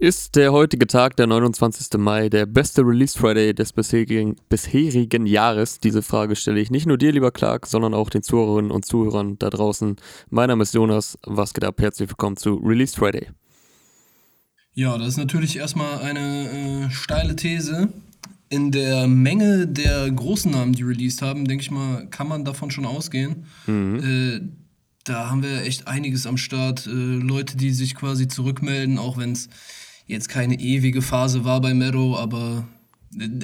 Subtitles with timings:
[0.00, 1.98] Ist der heutige Tag, der 29.
[1.98, 5.80] Mai, der beste Release Friday des bisherigen, bisherigen Jahres?
[5.80, 9.40] Diese Frage stelle ich nicht nur dir, lieber Clark, sondern auch den Zuhörerinnen und Zuhörern
[9.40, 9.96] da draußen.
[10.30, 11.18] Mein Name ist Jonas.
[11.24, 11.80] Was geht ab?
[11.80, 13.26] Herzlich willkommen zu Release Friday.
[14.72, 17.88] Ja, das ist natürlich erstmal eine äh, steile These.
[18.50, 22.70] In der Menge der großen Namen, die released haben, denke ich mal, kann man davon
[22.70, 23.46] schon ausgehen.
[23.66, 23.98] Mhm.
[23.98, 24.40] Äh,
[25.02, 26.86] da haben wir echt einiges am Start.
[26.86, 29.48] Äh, Leute, die sich quasi zurückmelden, auch wenn es
[30.08, 32.66] jetzt keine ewige Phase war bei Meadow, aber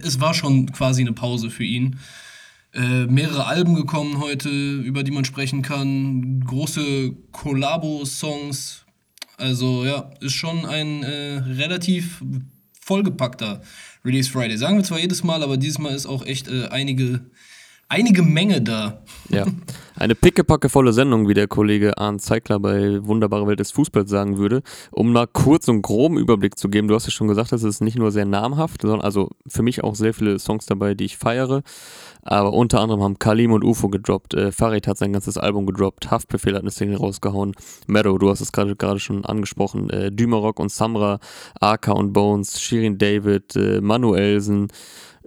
[0.03, 2.01] es war schon quasi eine Pause für ihn.
[2.73, 6.41] Äh, mehrere Alben gekommen heute, über die man sprechen kann.
[6.41, 8.85] Große Kollabo-Songs.
[9.37, 12.23] Also ja, ist schon ein äh, relativ
[12.81, 13.63] vollgepackter
[14.05, 14.57] Release Friday.
[14.57, 17.21] Sagen wir zwar jedes Mal, aber dieses Mal ist auch echt äh, einige
[17.95, 18.99] einige Menge da.
[19.29, 19.47] Ja,
[19.97, 24.63] eine pickepackevolle Sendung, wie der Kollege Arndt Zeigler bei Wunderbare Welt des Fußballs sagen würde.
[24.91, 27.81] Um mal kurz und groben Überblick zu geben, du hast ja schon gesagt, es ist
[27.81, 31.17] nicht nur sehr namhaft, sondern also für mich auch sehr viele Songs dabei, die ich
[31.17, 31.63] feiere.
[32.23, 36.11] Aber unter anderem haben Kalim und UFO gedroppt, äh, Farid hat sein ganzes Album gedroppt,
[36.11, 37.53] Haftbefehl hat eine Single rausgehauen,
[37.87, 41.21] Meadow, du hast es gerade gerade schon angesprochen, äh, Dümerock und Samra,
[41.61, 44.69] Aka und Bones, Shirin David, äh, Manuelsen,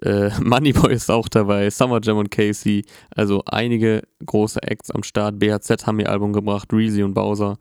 [0.02, 2.86] äh, Moneyboy ist auch dabei, Summer Jam und Casey.
[3.10, 5.40] Also einige große Acts am Start.
[5.40, 7.58] BHZ haben ihr Album gebracht, Reezy und Bowser.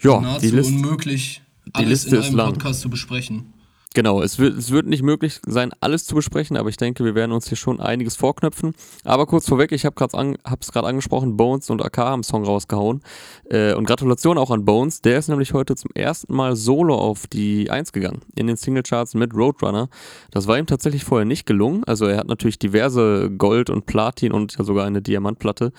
[0.00, 1.42] Ja, die Liste, unmöglich,
[1.78, 2.52] die Liste in einem ist lang.
[2.54, 3.52] Podcast zu besprechen.
[3.94, 7.14] Genau, es wird, es wird nicht möglich sein, alles zu besprechen, aber ich denke, wir
[7.14, 8.74] werden uns hier schon einiges vorknöpfen.
[9.04, 10.36] Aber kurz vorweg, ich habe es an,
[10.72, 13.02] gerade angesprochen, Bones und AK haben Song rausgehauen.
[13.50, 17.26] Äh, und Gratulation auch an Bones, der ist nämlich heute zum ersten Mal solo auf
[17.26, 19.88] die 1 gegangen, in den Singlecharts mit Roadrunner.
[20.30, 21.84] Das war ihm tatsächlich vorher nicht gelungen.
[21.84, 25.72] Also er hat natürlich diverse Gold- und Platin und ja sogar eine Diamantplatte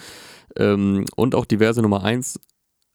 [0.58, 2.40] ähm, und auch diverse Nummer 1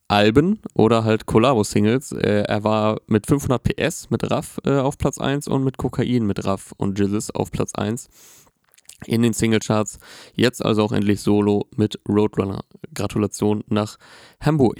[0.08, 2.12] Alben oder halt Collabo-Singles.
[2.12, 6.26] Äh, er war mit 500 PS mit Raff äh, auf Platz 1 und mit Kokain
[6.26, 8.08] mit Raff und Jizzes auf Platz 1
[9.06, 9.98] in den Singlecharts.
[10.34, 12.64] Jetzt also auch endlich solo mit Roadrunner.
[12.94, 13.98] Gratulation nach
[14.40, 14.78] Hamburg.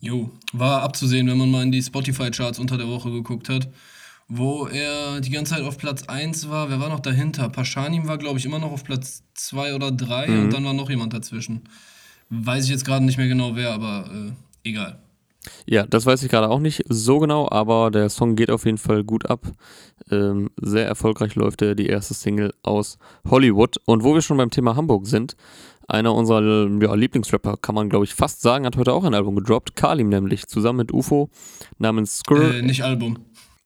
[0.00, 3.70] Jo, war abzusehen, wenn man mal in die Spotify-Charts unter der Woche geguckt hat,
[4.28, 6.68] wo er die ganze Zeit auf Platz 1 war.
[6.68, 7.48] Wer war noch dahinter?
[7.48, 10.42] Paschanim war, glaube ich, immer noch auf Platz 2 oder 3 mhm.
[10.42, 11.62] und dann war noch jemand dazwischen.
[12.42, 14.98] Weiß ich jetzt gerade nicht mehr genau wer, aber äh, egal.
[15.66, 18.78] Ja, das weiß ich gerade auch nicht so genau, aber der Song geht auf jeden
[18.78, 19.46] Fall gut ab.
[20.10, 23.76] Ähm, sehr erfolgreich läuft er, die erste Single aus Hollywood.
[23.84, 25.36] Und wo wir schon beim Thema Hamburg sind,
[25.86, 29.36] einer unserer ja, Lieblingsrapper, kann man glaube ich fast sagen, hat heute auch ein Album
[29.36, 29.76] gedroppt.
[29.76, 31.28] Kalim nämlich, zusammen mit UFO
[31.78, 32.54] namens Skrr.
[32.54, 33.18] Äh, nicht Album.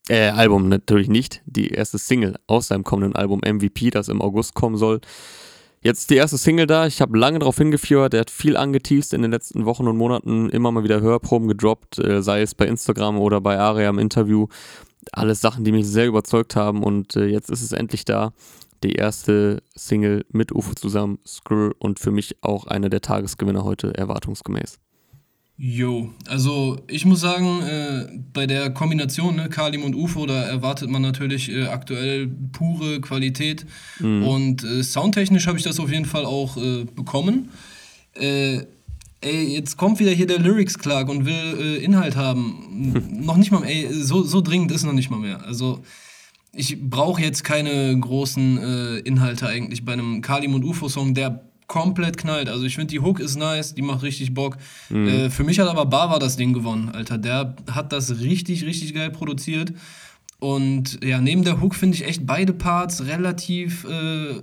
[0.08, 1.42] Äh, Album natürlich nicht.
[1.46, 5.00] Die erste Single aus seinem kommenden Album MVP, das im August kommen soll.
[5.80, 6.86] Jetzt die erste Single da.
[6.86, 8.12] Ich habe lange darauf hingeführt.
[8.12, 10.50] Er hat viel angeteased in den letzten Wochen und Monaten.
[10.50, 14.48] Immer mal wieder Hörproben gedroppt, äh, sei es bei Instagram oder bei Aria im Interview.
[15.12, 16.82] Alles Sachen, die mich sehr überzeugt haben.
[16.82, 18.32] Und äh, jetzt ist es endlich da.
[18.82, 21.72] Die erste Single mit UFO zusammen, Skrr.
[21.78, 24.78] Und für mich auch einer der Tagesgewinner heute, erwartungsgemäß.
[25.60, 30.88] Jo, also ich muss sagen, äh, bei der Kombination ne, Kalim und UFO, da erwartet
[30.88, 33.66] man natürlich äh, aktuell pure Qualität.
[33.98, 34.22] Mhm.
[34.22, 37.48] Und äh, soundtechnisch habe ich das auf jeden Fall auch äh, bekommen.
[38.14, 38.66] Äh,
[39.20, 43.02] ey, jetzt kommt wieder hier der Lyrics Clark und will äh, Inhalt haben.
[43.26, 45.44] noch nicht mal, ey, so, so dringend ist noch nicht mal mehr.
[45.44, 45.80] Also
[46.52, 52.48] ich brauche jetzt keine großen Inhalte eigentlich bei einem Kalim und UFO-Song, der komplett knallt.
[52.48, 54.56] Also ich finde, die Hook ist nice, die macht richtig Bock.
[54.88, 55.08] Mhm.
[55.08, 57.18] Äh, für mich hat aber Bava das Ding gewonnen, Alter.
[57.18, 59.72] Der hat das richtig, richtig geil produziert.
[60.40, 64.40] Und ja, neben der Hook finde ich echt beide Parts relativ äh,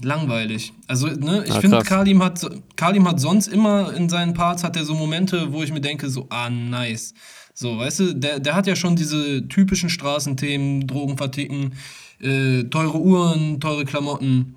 [0.00, 0.72] langweilig.
[0.86, 2.46] Also, ne, ich ah, finde, Kalim hat,
[2.76, 6.08] Kalim hat sonst immer in seinen Parts hat er so Momente, wo ich mir denke,
[6.08, 7.14] so, ah, nice.
[7.52, 11.72] So, weißt du, der, der hat ja schon diese typischen Straßenthemen, Drogen verticken,
[12.20, 14.56] äh, teure Uhren, teure Klamotten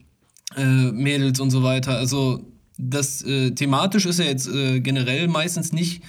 [0.55, 1.97] äh, Mädels und so weiter.
[1.97, 2.41] Also
[2.77, 6.01] das äh, thematisch ist er jetzt äh, generell meistens nicht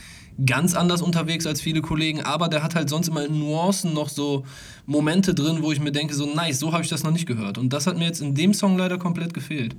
[0.46, 4.08] ganz anders unterwegs als viele Kollegen, aber der hat halt sonst immer in Nuancen noch
[4.08, 4.44] so
[4.86, 7.58] Momente drin, wo ich mir denke, so nice, so habe ich das noch nicht gehört.
[7.58, 9.76] Und das hat mir jetzt in dem Song leider komplett gefehlt.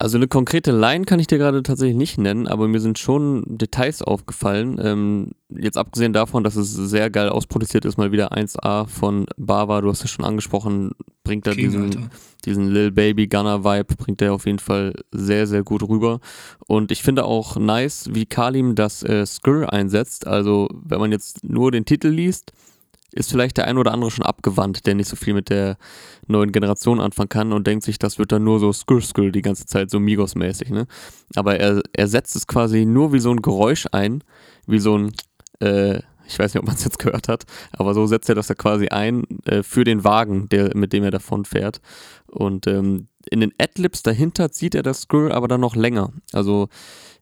[0.00, 3.42] Also eine konkrete Line kann ich dir gerade tatsächlich nicht nennen, aber mir sind schon
[3.58, 4.78] Details aufgefallen.
[4.80, 9.80] Ähm, jetzt abgesehen davon, dass es sehr geil ausproduziert ist, mal wieder 1A von Bava,
[9.80, 10.92] du hast es schon angesprochen,
[11.28, 12.10] bringt da diesen,
[12.46, 16.20] diesen Lil Baby Gunner Vibe, bringt er auf jeden Fall sehr, sehr gut rüber.
[16.66, 20.26] Und ich finde auch nice, wie Kalim das äh, Skr einsetzt.
[20.26, 22.52] Also wenn man jetzt nur den Titel liest,
[23.12, 25.76] ist vielleicht der ein oder andere schon abgewandt, der nicht so viel mit der
[26.26, 29.42] neuen Generation anfangen kann und denkt sich, das wird dann nur so skr skr die
[29.42, 30.86] ganze Zeit, so Migos-mäßig, ne?
[31.34, 34.22] Aber er, er setzt es quasi nur wie so ein Geräusch ein,
[34.66, 35.12] wie so ein,
[35.60, 38.48] äh, Ich weiß nicht, ob man es jetzt gehört hat, aber so setzt er das
[38.48, 41.80] ja quasi ein äh, für den Wagen, der, mit dem er davon fährt.
[42.26, 46.12] Und ähm, in den Adlibs dahinter zieht er das Skrill aber dann noch länger.
[46.32, 46.68] Also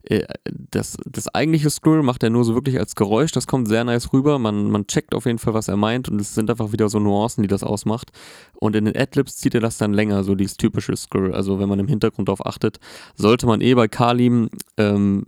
[0.03, 3.85] äh, das, das eigentliche Skrill macht er nur so wirklich als Geräusch, das kommt sehr
[3.85, 6.73] nice rüber, man, man checkt auf jeden Fall, was er meint und es sind einfach
[6.73, 8.13] wieder so Nuancen, die das ausmacht.
[8.55, 11.33] Und in den Adlibs zieht er das dann länger, so dieses typische Skrill.
[11.33, 12.79] Also wenn man im Hintergrund darauf achtet,
[13.15, 15.25] sollte man eh bei Kalim ähm,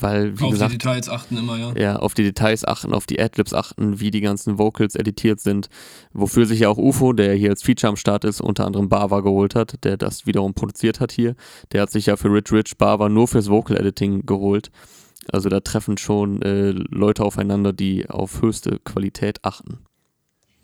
[0.00, 1.72] weil, wie auf gesagt, die Details achten immer, ja.
[1.76, 5.68] Ja, auf die Details achten, auf die Adlibs achten, wie die ganzen Vocals editiert sind.
[6.12, 9.20] Wofür sich ja auch UFO, der hier als Feature am Start ist, unter anderem Bava
[9.20, 11.34] geholt hat, der das wiederum produziert hat hier.
[11.72, 14.70] Der hat sich ja für Rich Rich Bava nur fürs Vocal Editing geholt.
[15.32, 19.78] Also da treffen schon äh, Leute aufeinander, die auf höchste Qualität achten.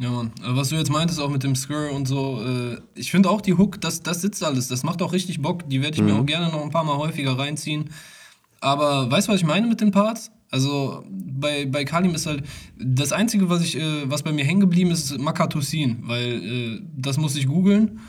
[0.00, 0.32] Ja, Mann.
[0.42, 3.54] Was du jetzt meintest, auch mit dem Skr und so, äh, ich finde auch die
[3.54, 4.68] Hook, das, das sitzt alles.
[4.68, 5.68] Das macht auch richtig Bock.
[5.68, 6.06] Die werde ich mhm.
[6.06, 7.90] mir auch gerne noch ein paar Mal häufiger reinziehen.
[8.60, 10.30] Aber weißt du, was ich meine mit den Parts?
[10.50, 12.44] Also bei, bei Kalim ist halt
[12.76, 16.80] das Einzige, was, ich, äh, was bei mir hängen geblieben ist, ist Makatosin, weil äh,
[16.96, 18.00] das musste ich googeln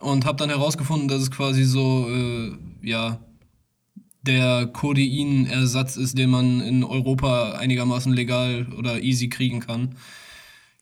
[0.00, 2.52] und habe dann herausgefunden, dass es quasi so, äh,
[2.82, 3.18] ja,
[4.22, 9.96] der Codeinersatz ist, den man in Europa einigermaßen legal oder easy kriegen kann.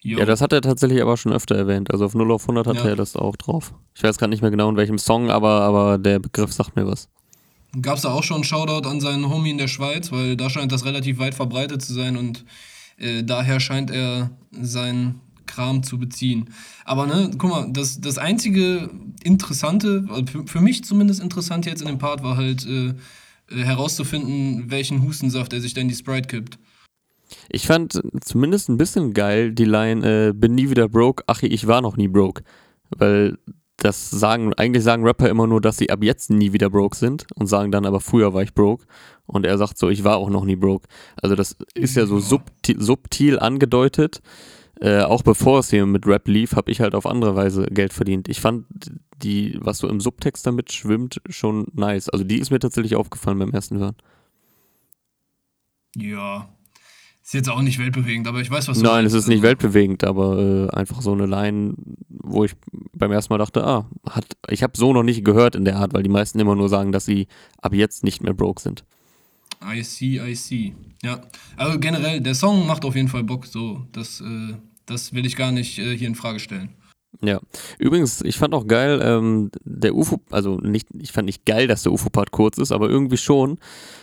[0.00, 0.19] Jo.
[0.19, 1.90] Ja, das hat er tatsächlich aber schon öfter erwähnt.
[1.92, 2.90] Also auf 0 auf 100 hat ja.
[2.90, 3.74] er das auch drauf.
[3.94, 6.86] Ich weiß gerade nicht mehr genau in welchem Song, aber, aber der Begriff sagt mir
[6.86, 7.08] was.
[7.80, 10.50] Gab es da auch schon einen Shoutout an seinen Homie in der Schweiz, weil da
[10.50, 12.44] scheint das relativ weit verbreitet zu sein und
[12.98, 16.50] äh, daher scheint er seinen Kram zu beziehen.
[16.84, 18.90] Aber ne, guck mal, das, das einzige
[19.22, 22.94] Interessante, also für, für mich zumindest interessant jetzt in dem Part, war halt äh, äh,
[23.64, 26.58] herauszufinden, welchen Hustensaft er sich denn die Sprite kippt.
[27.48, 31.66] Ich fand zumindest ein bisschen geil die Line, äh, bin nie wieder broke, ach ich
[31.66, 32.42] war noch nie broke.
[32.90, 33.38] Weil
[33.84, 37.26] das sagen, eigentlich sagen Rapper immer nur, dass sie ab jetzt nie wieder broke sind
[37.34, 38.87] und sagen dann aber früher war ich broke.
[39.26, 40.88] Und er sagt so, ich war auch noch nie broke.
[41.20, 44.20] Also das ist ja so subtil, subtil angedeutet.
[44.81, 47.93] Äh, auch bevor es hier mit Rap lief, habe ich halt auf andere Weise Geld
[47.93, 48.29] verdient.
[48.29, 48.67] Ich fand
[49.23, 52.08] die, was so im Subtext damit schwimmt, schon nice.
[52.08, 53.96] Also die ist mir tatsächlich aufgefallen beim ersten Hören.
[55.96, 56.49] Ja,
[57.32, 60.05] ist jetzt auch nicht weltbewegend, aber ich weiß, was du Nein, es ist nicht weltbewegend,
[60.05, 61.73] aber äh, einfach so eine Line,
[62.11, 62.52] wo ich
[62.93, 65.94] beim ersten Mal dachte, ah, hat, ich habe so noch nicht gehört in der Art,
[65.94, 67.29] weil die meisten immer nur sagen, dass sie
[67.62, 68.84] ab jetzt nicht mehr broke sind.
[69.64, 70.75] I see, I see.
[71.02, 71.23] Ja,
[71.56, 75.37] also generell, der Song macht auf jeden Fall Bock, so, das, äh, das will ich
[75.37, 76.75] gar nicht äh, hier in Frage stellen.
[77.20, 77.40] Ja,
[77.78, 81.82] übrigens, ich fand auch geil, ähm, der UFO, also nicht, ich fand nicht geil, dass
[81.82, 83.58] der UFO-Part kurz ist, aber irgendwie schon.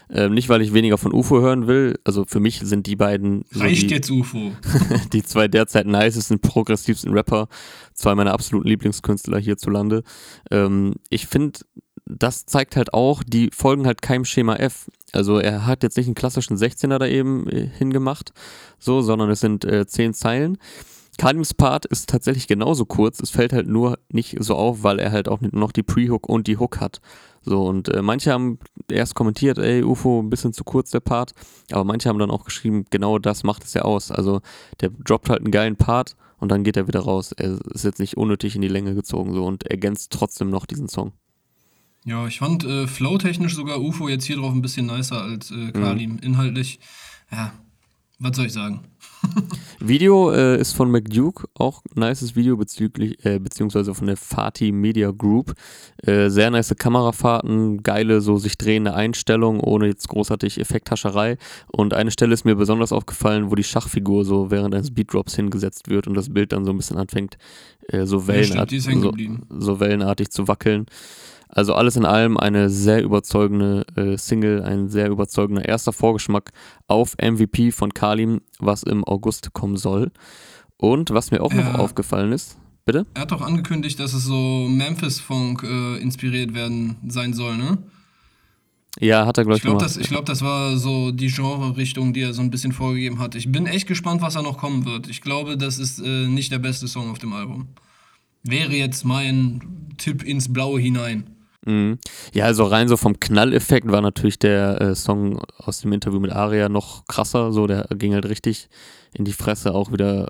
[0.09, 1.99] Ähm, nicht, weil ich weniger von UFO hören will.
[2.03, 3.45] Also für mich sind die beiden.
[3.49, 4.51] So Reicht die, jetzt UFO.
[5.13, 7.47] die zwei derzeit nicesten, progressivsten Rapper,
[7.93, 10.03] zwei meiner absoluten Lieblingskünstler hierzulande.
[10.51, 11.59] Ähm, ich finde,
[12.05, 14.89] das zeigt halt auch, die folgen halt keinem Schema F.
[15.11, 18.33] Also er hat jetzt nicht einen klassischen 16er da eben äh, hingemacht,
[18.79, 20.57] so, sondern es sind äh, zehn Zeilen.
[21.19, 25.11] Kalims Part ist tatsächlich genauso kurz, es fällt halt nur nicht so auf, weil er
[25.11, 27.01] halt auch noch die Pre-Hook und die Hook hat.
[27.41, 28.57] So, und äh, manche haben
[28.89, 31.33] erst kommentiert, ey, UFO, ein bisschen zu kurz der Part,
[31.71, 34.11] aber manche haben dann auch geschrieben, genau das macht es ja aus.
[34.11, 34.39] Also
[34.79, 37.33] der droppt halt einen geilen Part und dann geht er wieder raus.
[37.33, 40.87] Er ist jetzt nicht unnötig in die Länge gezogen so und ergänzt trotzdem noch diesen
[40.87, 41.11] Song.
[42.05, 45.73] Ja, ich fand äh, flow-technisch sogar UFO jetzt hier drauf ein bisschen nicer als äh,
[45.73, 46.13] Kalim.
[46.13, 46.19] Mhm.
[46.19, 46.79] Inhaltlich,
[47.29, 47.51] ja,
[48.19, 48.85] was soll ich sagen?
[49.79, 54.71] Video äh, ist von McDuke, auch ein nices Video bezüglich, äh, beziehungsweise von der Fatih
[54.71, 55.53] Media Group.
[56.03, 61.37] Äh, sehr nice Kamerafahrten, geile, so sich drehende Einstellungen, ohne jetzt großartig Effekthascherei.
[61.67, 65.89] Und eine Stelle ist mir besonders aufgefallen, wo die Schachfigur so während eines Beatdrops hingesetzt
[65.89, 67.37] wird und das Bild dann so ein bisschen anfängt,
[67.87, 69.03] äh, so, wellenart ja, stimmt,
[69.49, 70.85] so, so wellenartig zu wackeln.
[71.49, 76.51] Also alles in allem eine sehr überzeugende äh, Single, ein sehr überzeugender erster Vorgeschmack
[76.87, 80.11] auf MVP von Kalim, was im August kommen soll.
[80.77, 83.05] Und was mir auch noch aufgefallen ist, bitte?
[83.15, 87.79] Er hat doch angekündigt, dass es so Memphis-Funk äh, inspiriert werden sein soll, ne?
[88.99, 92.21] Ja, hat er, glaube ich, glaub, das, ich glaube, das war so die Genre-Richtung, die
[92.21, 93.35] er so ein bisschen vorgegeben hat.
[93.35, 95.07] Ich bin echt gespannt, was da noch kommen wird.
[95.09, 97.67] Ich glaube, das ist äh, nicht der beste Song auf dem Album.
[98.43, 99.61] Wäre jetzt mein
[99.97, 101.38] Tipp ins Blaue hinein.
[101.65, 101.99] Mhm.
[102.33, 106.31] Ja, also rein so vom Knalleffekt war natürlich der äh, Song aus dem Interview mit
[106.31, 107.51] Aria noch krasser.
[107.51, 108.69] So, der ging halt richtig
[109.13, 110.27] in die Fresse, auch wieder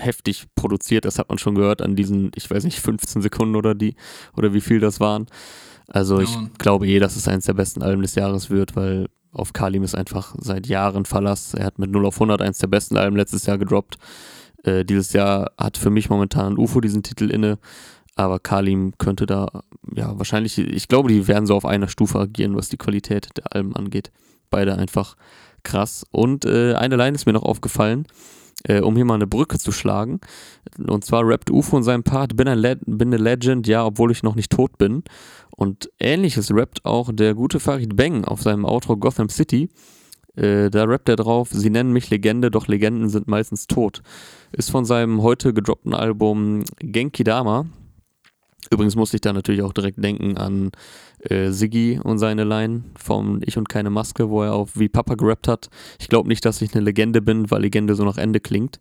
[0.00, 1.04] heftig produziert.
[1.04, 3.96] Das hat man schon gehört an diesen, ich weiß nicht, 15 Sekunden oder die,
[4.36, 5.26] oder wie viel das waren.
[5.88, 6.24] Also ja.
[6.24, 9.82] ich glaube eh, dass es eines der besten Alben des Jahres wird, weil auf Kalim
[9.82, 11.54] ist einfach seit Jahren Verlass.
[11.54, 13.96] Er hat mit 0 auf 100 eins der besten Alben letztes Jahr gedroppt.
[14.64, 17.58] Äh, dieses Jahr hat für mich momentan UFO diesen Titel inne.
[18.18, 19.62] Aber Kalim könnte da,
[19.94, 23.54] ja, wahrscheinlich, ich glaube, die werden so auf einer Stufe agieren, was die Qualität der
[23.54, 24.10] Alben angeht.
[24.50, 25.14] Beide einfach
[25.62, 26.04] krass.
[26.10, 28.08] Und äh, eine Line ist mir noch aufgefallen,
[28.64, 30.18] äh, um hier mal eine Brücke zu schlagen.
[30.84, 34.10] Und zwar rappt UFO in seinem Part, bin, ein Le bin eine Legend, ja, obwohl
[34.10, 35.04] ich noch nicht tot bin.
[35.56, 39.68] Und ähnliches rappt auch der gute Farid Bang auf seinem Outro Gotham City.
[40.34, 44.02] Äh, da rappt er drauf, sie nennen mich Legende, doch Legenden sind meistens tot.
[44.50, 47.66] Ist von seinem heute gedroppten Album Genki Dama.
[48.70, 50.70] Übrigens musste ich da natürlich auch direkt denken an
[51.20, 55.14] äh, Siggi und seine Line vom Ich und keine Maske, wo er auf Wie Papa
[55.14, 55.68] gerappt hat.
[55.98, 58.80] Ich glaube nicht, dass ich eine Legende bin, weil Legende so nach Ende klingt.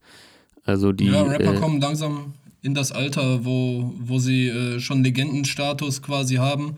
[0.65, 5.03] Also die, ja, Rapper äh, kommen langsam in das Alter, wo, wo sie äh, schon
[5.03, 6.75] Legendenstatus quasi haben.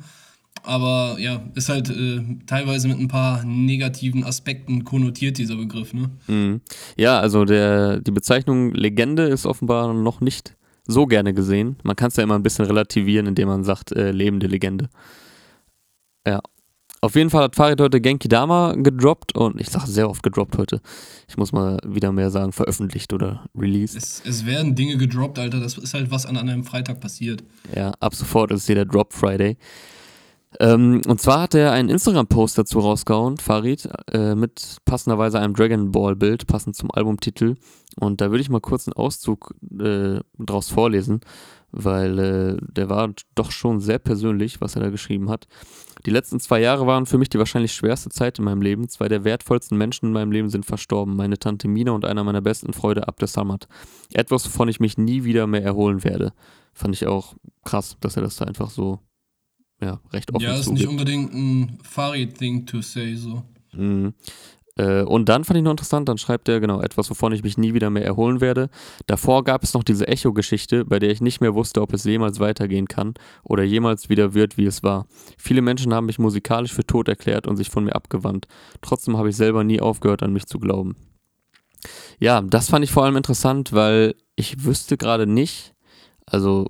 [0.63, 6.09] Aber ja, ist halt äh, teilweise mit ein paar negativen Aspekten konnotiert, dieser Begriff, ne?
[6.27, 6.61] Mhm.
[6.97, 10.55] Ja, also der, die Bezeichnung Legende ist offenbar noch nicht
[10.89, 11.77] so gerne gesehen.
[11.83, 14.89] Man kann es ja immer ein bisschen relativieren, indem man sagt, äh, lebende Legende.
[16.27, 16.41] Ja.
[17.01, 20.57] Auf jeden Fall hat Farid heute Genki Dama gedroppt und ich sage sehr oft gedroppt
[20.57, 20.81] heute.
[21.29, 23.95] Ich muss mal wieder mehr sagen, veröffentlicht oder released.
[23.95, 25.61] Es, es werden Dinge gedroppt, Alter.
[25.61, 27.41] Das ist halt was an einem Freitag passiert.
[27.73, 29.55] Ja, ab sofort ist hier der Drop Friday.
[30.59, 35.91] Ähm, und zwar hat er einen Instagram-Post dazu rausgehauen, Farid, äh, mit passenderweise einem Dragon
[35.91, 37.55] Ball-Bild, passend zum Albumtitel.
[37.99, 41.21] Und da würde ich mal kurz einen Auszug äh, draus vorlesen,
[41.71, 45.47] weil äh, der war doch schon sehr persönlich, was er da geschrieben hat.
[46.05, 48.89] Die letzten zwei Jahre waren für mich die wahrscheinlich schwerste Zeit in meinem Leben.
[48.89, 51.15] Zwei der wertvollsten Menschen in meinem Leben sind verstorben.
[51.15, 53.67] Meine Tante Mina und einer meiner besten Freunde Abdes Samad.
[54.13, 56.33] Etwas, wovon ich mich nie wieder mehr erholen werde.
[56.73, 58.99] Fand ich auch krass, dass er das da einfach so
[59.81, 60.79] ja, recht offen Ja, ist zugibt.
[60.79, 63.43] nicht unbedingt ein Farid-Thing to say, so.
[63.73, 64.13] Mhm.
[64.77, 67.57] Äh, und dann fand ich noch interessant, dann schreibt er, genau, etwas, wovon ich mich
[67.57, 68.69] nie wieder mehr erholen werde.
[69.07, 72.39] Davor gab es noch diese Echo-Geschichte, bei der ich nicht mehr wusste, ob es jemals
[72.39, 75.05] weitergehen kann oder jemals wieder wird, wie es war.
[75.37, 78.47] Viele Menschen haben mich musikalisch für tot erklärt und sich von mir abgewandt.
[78.81, 80.95] Trotzdem habe ich selber nie aufgehört, an mich zu glauben.
[82.19, 85.73] Ja, das fand ich vor allem interessant, weil ich wüsste gerade nicht,
[86.25, 86.69] also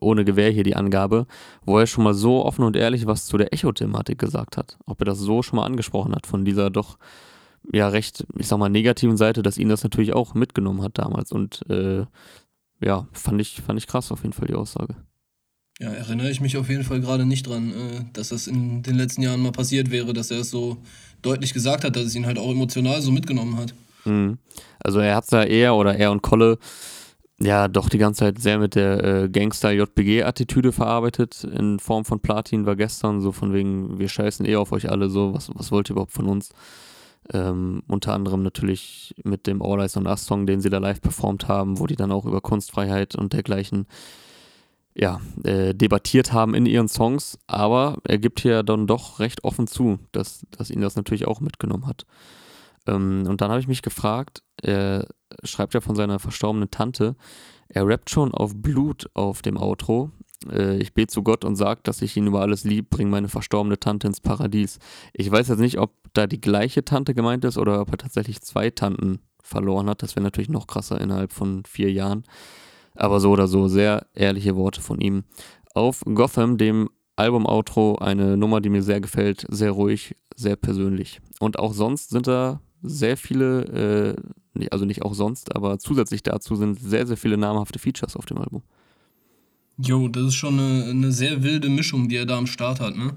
[0.00, 1.26] ohne Gewehr hier die Angabe,
[1.64, 4.78] wo er schon mal so offen und ehrlich was zu der Echo-Thematik gesagt hat.
[4.86, 6.98] Ob er das so schon mal angesprochen hat, von dieser doch
[7.72, 11.32] ja recht, ich sag mal, negativen Seite, dass ihn das natürlich auch mitgenommen hat damals.
[11.32, 12.04] Und äh,
[12.82, 14.96] ja, fand ich, fand ich krass auf jeden Fall die Aussage.
[15.78, 18.96] Ja, erinnere ich mich auf jeden Fall gerade nicht dran, äh, dass das in den
[18.96, 20.76] letzten Jahren mal passiert wäre, dass er es so
[21.22, 23.72] deutlich gesagt hat, dass es ihn halt auch emotional so mitgenommen hat.
[24.04, 24.38] Mhm.
[24.78, 26.58] Also er hat es ja eher, oder er und Kolle,
[27.42, 31.42] ja, doch die ganze Zeit sehr mit der äh, Gangster-JPG-Attitüde verarbeitet.
[31.44, 35.08] In Form von Platin war gestern so von wegen, wir scheißen eh auf euch alle
[35.08, 36.50] so, was, was wollt ihr überhaupt von uns?
[37.32, 41.00] Ähm, unter anderem natürlich mit dem All Eyes on Us Song, den sie da live
[41.00, 43.86] performt haben, wo die dann auch über Kunstfreiheit und dergleichen
[44.94, 49.66] ja, äh, debattiert haben in ihren Songs, aber er gibt hier dann doch recht offen
[49.66, 52.04] zu, dass, dass ihn das natürlich auch mitgenommen hat.
[52.86, 55.06] Ähm, und dann habe ich mich gefragt, er
[55.44, 57.16] schreibt ja von seiner verstorbenen Tante,
[57.68, 60.10] er rappt schon auf Blut auf dem Outro.
[60.50, 63.28] Äh, ich bete zu Gott und sage, dass ich ihn über alles lieb, bringe meine
[63.28, 64.78] verstorbene Tante ins Paradies.
[65.12, 68.40] Ich weiß jetzt nicht, ob da die gleiche Tante gemeint ist oder ob er tatsächlich
[68.40, 70.02] zwei Tanten verloren hat.
[70.02, 72.24] Das wäre natürlich noch krasser innerhalb von vier Jahren.
[72.94, 75.24] Aber so oder so, sehr ehrliche Worte von ihm.
[75.74, 81.20] Auf Gotham, dem Album-Outro, eine Nummer, die mir sehr gefällt, sehr ruhig, sehr persönlich.
[81.38, 84.16] Und auch sonst sind da sehr viele,
[84.54, 88.26] äh, also nicht auch sonst, aber zusätzlich dazu sind sehr, sehr viele namhafte Features auf
[88.26, 88.62] dem Album.
[89.78, 92.96] Jo, das ist schon eine, eine sehr wilde Mischung, die er da am Start hat,
[92.96, 93.14] ne?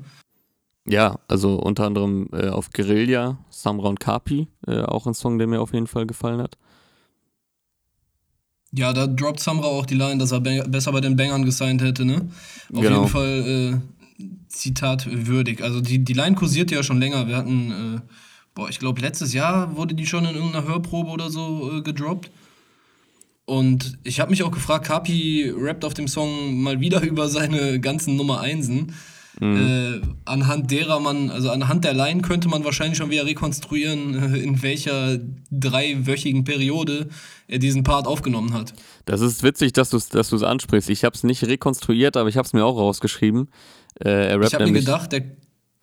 [0.86, 5.48] Ja, also unter anderem äh, auf Guerilla, Samra und Kapi, äh, auch ein Song, der
[5.48, 6.58] mir auf jeden Fall gefallen hat.
[8.74, 12.06] Ja, da droppt Samra auch die Line, dass er besser bei den Bangern gesigned hätte,
[12.06, 12.28] ne?
[12.74, 12.98] Auf genau.
[12.98, 13.82] jeden Fall
[14.20, 15.64] äh, Zitat würdig.
[15.64, 17.28] Also die, die Line kursiert ja schon länger.
[17.28, 18.02] Wir hatten, äh,
[18.56, 22.32] boah, ich glaube, letztes Jahr wurde die schon in irgendeiner Hörprobe oder so äh, gedroppt.
[23.46, 27.80] Und ich habe mich auch gefragt, Kapi rappt auf dem Song mal wieder über seine
[27.80, 28.94] ganzen Nummer Einsen.
[29.40, 29.58] Mhm.
[29.58, 34.62] Äh, anhand derer man, also anhand der Line könnte man wahrscheinlich schon wieder rekonstruieren, in
[34.62, 35.18] welcher
[35.50, 37.10] dreiwöchigen Periode
[37.48, 38.74] er diesen Part aufgenommen hat.
[39.06, 40.90] Das ist witzig, dass du es dass ansprichst.
[40.90, 43.50] Ich habe es nicht rekonstruiert, aber ich habe es mir auch rausgeschrieben.
[44.04, 45.24] Äh, ich habe mir gedacht, der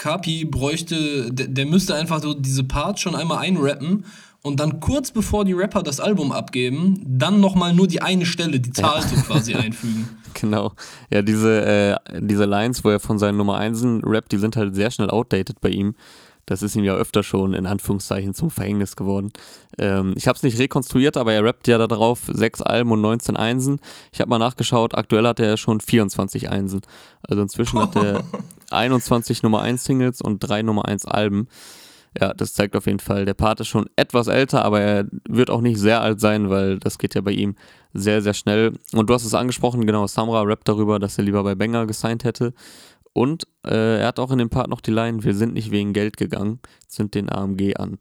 [0.01, 4.07] Kapi bräuchte, der, der müsste einfach so diese Parts schon einmal einrappen
[4.41, 8.61] und dann kurz bevor die Rapper das Album abgeben, dann nochmal nur die eine Stelle,
[8.61, 10.09] die Zahl so quasi einfügen.
[10.33, 10.73] Genau.
[11.11, 14.77] Ja, diese, äh, diese Lines, wo er von seinen Nummer 1 rappt, die sind halt
[14.77, 15.97] sehr schnell outdated bei ihm.
[16.47, 19.33] Das ist ihm ja öfter schon in Anführungszeichen zum Verhängnis geworden.
[19.79, 23.37] Ähm, ich habe es nicht rekonstruiert, aber er rappt ja darauf sechs Alben und 19
[23.37, 23.81] Einsen.
[24.13, 26.81] Ich habe mal nachgeschaut, aktuell hat er schon 24 Einsen.
[27.23, 28.25] Also inzwischen hat er
[28.71, 31.49] 21 Nummer 1 Singles und drei Nummer 1 Alben.
[32.19, 35.49] Ja, das zeigt auf jeden Fall, der Part ist schon etwas älter, aber er wird
[35.49, 37.55] auch nicht sehr alt sein, weil das geht ja bei ihm
[37.93, 38.73] sehr, sehr schnell.
[38.93, 42.25] Und du hast es angesprochen, genau, Samra rappt darüber, dass er lieber bei Banger gesigned
[42.25, 42.53] hätte.
[43.13, 45.93] Und äh, er hat auch in dem Part noch die Line, wir sind nicht wegen
[45.93, 47.99] Geld gegangen, sind den AMG an.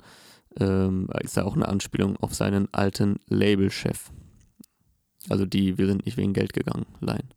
[0.59, 4.11] Ähm, ist ja auch eine Anspielung auf seinen alten Labelchef.
[5.29, 7.29] Also die, wir sind nicht wegen Geld gegangen, Line.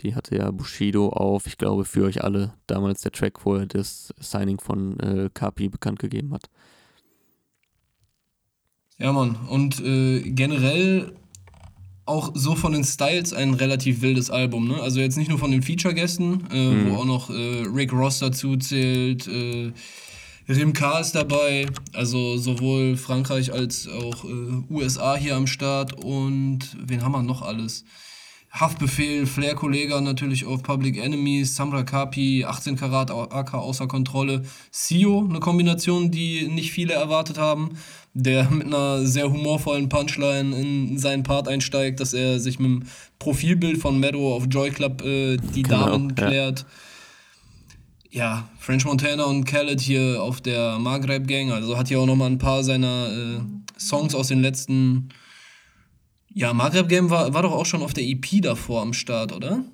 [0.00, 3.66] Die hatte ja Bushido auf, ich glaube, für euch alle damals der Track, wo er
[3.66, 6.50] das Signing von äh, Kapi bekannt gegeben hat.
[8.98, 9.36] Ja, Mann.
[9.48, 11.12] Und äh, generell
[12.04, 14.68] auch so von den Styles ein relativ wildes Album.
[14.68, 14.80] Ne?
[14.80, 16.90] Also jetzt nicht nur von den Feature-Gästen, äh, mhm.
[16.90, 19.72] wo auch noch äh, Rick Ross dazu zählt, äh,
[20.48, 24.28] Rim K ist dabei, also sowohl Frankreich als auch äh,
[24.70, 27.84] USA hier am Start und wen haben wir noch alles?
[28.50, 35.26] Haftbefehl, Flair Kollega natürlich auf Public Enemies, Samra Kapi, 18 Karat AK außer Kontrolle, Sio,
[35.26, 37.70] eine Kombination, die nicht viele erwartet haben,
[38.14, 42.82] der mit einer sehr humorvollen Punchline in seinen Part einsteigt, dass er sich mit dem
[43.18, 46.66] Profilbild von Meadow auf Joy Club äh, die genau, Damen klärt.
[48.10, 48.24] Ja.
[48.24, 48.48] ja.
[48.58, 52.38] French Montana und Khaled hier auf der Maghreb Gang, also hat hier auch nochmal ein
[52.38, 53.40] paar seiner äh,
[53.78, 55.08] Songs aus den letzten
[56.34, 59.64] ja, Maghreb Game war, war doch auch schon auf der EP davor am Start, oder?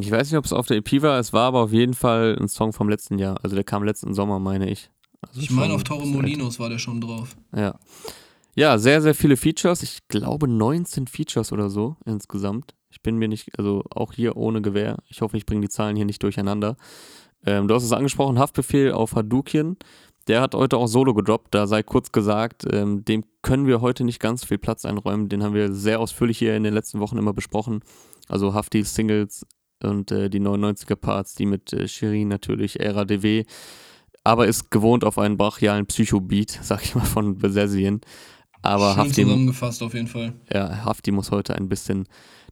[0.00, 2.36] Ich weiß nicht, ob es auf der EP war, es war aber auf jeden Fall
[2.40, 3.38] ein Song vom letzten Jahr.
[3.42, 4.90] Also der kam letzten Sommer, meine ich.
[5.28, 7.36] Also ich meine, auf Toro Molinos war der schon drauf.
[7.54, 7.78] Ja.
[8.56, 9.82] Ja, sehr, sehr viele Features.
[9.82, 12.74] Ich glaube 19 Features oder so insgesamt.
[12.88, 14.98] Ich bin mir nicht, also auch hier ohne Gewehr.
[15.08, 16.76] Ich hoffe, ich bringe die Zahlen hier nicht durcheinander.
[17.44, 19.76] Ähm, du hast es angesprochen, Haftbefehl auf Hadouken.
[20.28, 24.04] Der hat heute auch Solo gedroppt, da sei kurz gesagt, ähm, dem können wir heute
[24.04, 25.28] nicht ganz viel Platz einräumen.
[25.28, 27.80] Den haben wir sehr ausführlich hier in den letzten Wochen immer besprochen.
[28.28, 29.46] Also Hafti Singles
[29.82, 33.44] und äh, die 99er Parts, die mit äh, Shirin natürlich, Ära DW,
[34.24, 38.00] aber ist gewohnt auf einen brachialen Psycho-Beat, sag ich mal, von Besessien.
[38.62, 40.32] Aber Schön Hafti, zusammengefasst auf jeden Fall.
[40.52, 42.08] Ja, Hafti muss heute ein bisschen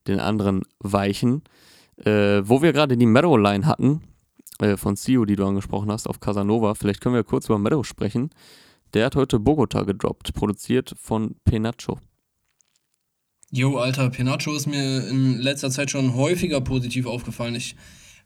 [0.07, 1.43] den anderen weichen.
[2.05, 4.03] Äh, wo wir gerade die Meadow-Line hatten,
[4.59, 6.75] äh, von Sio, die du angesprochen hast, auf Casanova.
[6.75, 8.31] Vielleicht können wir kurz über Meadow sprechen.
[8.95, 11.99] Der hat heute Bogota gedroppt, produziert von Penacho.
[13.51, 17.55] Jo, Alter, Penacho ist mir in letzter Zeit schon häufiger positiv aufgefallen.
[17.55, 17.77] Ich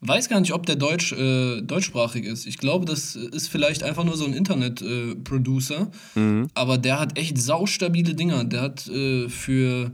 [0.01, 2.47] weiß gar nicht, ob der Deutsch, äh, deutschsprachig ist.
[2.47, 5.91] Ich glaube, das ist vielleicht einfach nur so ein Internet-Producer.
[6.15, 6.49] Äh, mhm.
[6.55, 8.45] Aber der hat echt saustabile Dinger.
[8.45, 9.93] Der hat äh, für,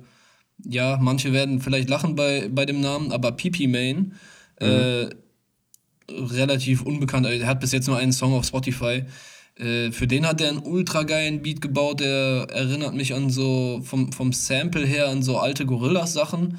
[0.64, 4.14] ja, manche werden vielleicht lachen bei, bei dem Namen, aber Pipi Main.
[4.60, 5.10] Äh, mhm
[6.10, 7.26] relativ unbekannt.
[7.26, 9.04] Er hat bis jetzt nur einen Song auf Spotify.
[9.56, 13.80] Äh, für den hat er einen ultra geilen Beat gebaut, der erinnert mich an so
[13.84, 16.58] vom, vom Sample her an so alte Gorillas-Sachen.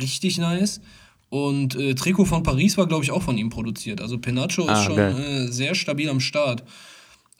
[0.00, 0.80] Richtig nice.
[1.30, 4.00] Und äh, Trikot von Paris war, glaube ich, auch von ihm produziert.
[4.00, 6.64] Also Penacho ah, ist schon äh, sehr stabil am Start.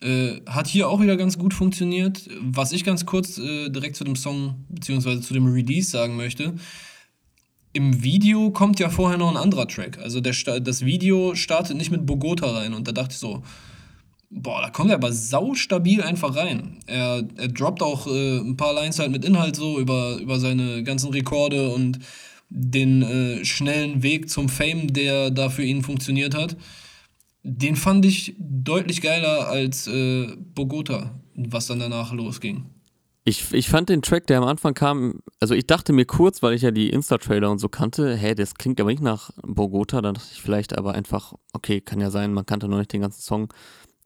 [0.00, 2.22] Äh, hat hier auch wieder ganz gut funktioniert.
[2.40, 5.20] Was ich ganz kurz äh, direkt zu dem Song bzw.
[5.20, 6.54] zu dem Release sagen möchte,
[7.72, 9.98] im Video kommt ja vorher noch ein anderer Track.
[9.98, 12.74] Also der, das Video startet nicht mit Bogota rein.
[12.74, 13.42] Und da dachte ich so,
[14.30, 16.78] boah, da kommt er aber saustabil einfach rein.
[16.86, 20.84] Er, er droppt auch äh, ein paar Lines halt mit Inhalt so über, über seine
[20.84, 21.98] ganzen Rekorde und
[22.50, 26.56] den äh, schnellen Weg zum Fame, der da für ihn funktioniert hat.
[27.42, 32.66] Den fand ich deutlich geiler als äh, Bogota, was dann danach losging.
[33.24, 36.54] Ich, ich fand den Track, der am Anfang kam, also ich dachte mir kurz, weil
[36.54, 40.14] ich ja die Insta-Trailer und so kannte, hä, das klingt aber nicht nach Bogota, dann
[40.14, 43.20] dachte ich vielleicht aber einfach, okay, kann ja sein, man kannte noch nicht den ganzen
[43.20, 43.52] Song,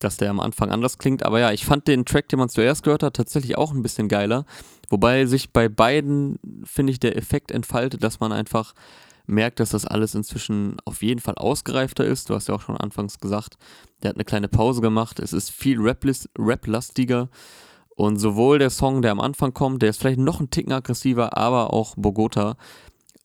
[0.05, 2.83] dass der am Anfang anders klingt, aber ja, ich fand den Track, den man zuerst
[2.83, 4.45] gehört hat, tatsächlich auch ein bisschen geiler,
[4.90, 8.75] wobei sich bei beiden, finde ich, der Effekt entfaltet, dass man einfach
[9.27, 12.29] merkt, dass das alles inzwischen auf jeden Fall ausgereifter ist.
[12.29, 13.57] Du hast ja auch schon anfangs gesagt,
[14.03, 15.19] der hat eine kleine Pause gemacht.
[15.19, 17.21] Es ist viel Rap-lastiger.
[17.21, 17.29] Rap
[17.97, 21.37] und sowohl der Song, der am Anfang kommt, der ist vielleicht noch ein Ticken aggressiver,
[21.37, 22.57] aber auch Bogota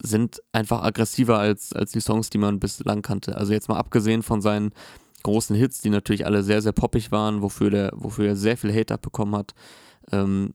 [0.02, 3.36] sind einfach aggressiver als, als die Songs, die man bislang kannte.
[3.36, 4.72] Also jetzt mal abgesehen von seinen
[5.24, 8.74] großen Hits, die natürlich alle sehr, sehr poppig waren, wofür, der, wofür er sehr viel
[8.74, 9.54] Hate abbekommen hat.
[10.12, 10.54] Ähm,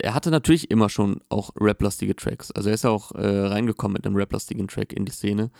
[0.00, 2.50] er hatte natürlich immer schon auch rap-lastige Tracks.
[2.50, 5.50] Also er ist ja auch äh, reingekommen mit einem rap-lastigen Track in die Szene.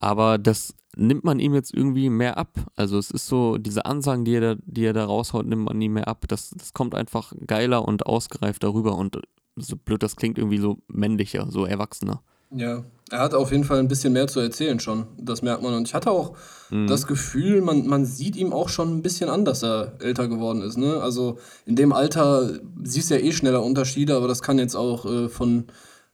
[0.00, 2.66] Aber das nimmt man ihm jetzt irgendwie mehr ab.
[2.74, 5.80] Also es ist so, diese Ansagen, die er da, die er da raushaut, nimmt man
[5.80, 6.24] ihm mehr ab.
[6.28, 9.20] Das, das kommt einfach geiler und ausgereifter rüber und
[9.56, 12.22] so blöd das klingt, irgendwie so männlicher, so erwachsener.
[12.52, 15.06] Ja, er hat auf jeden Fall ein bisschen mehr zu erzählen schon.
[15.18, 15.74] Das merkt man.
[15.74, 16.36] Und ich hatte auch
[16.70, 16.86] mhm.
[16.86, 20.62] das Gefühl, man, man sieht ihm auch schon ein bisschen an, dass er älter geworden
[20.62, 20.76] ist.
[20.76, 21.00] Ne?
[21.00, 25.06] Also in dem Alter siehst du ja eh schneller Unterschiede, aber das kann jetzt auch
[25.06, 25.66] äh, von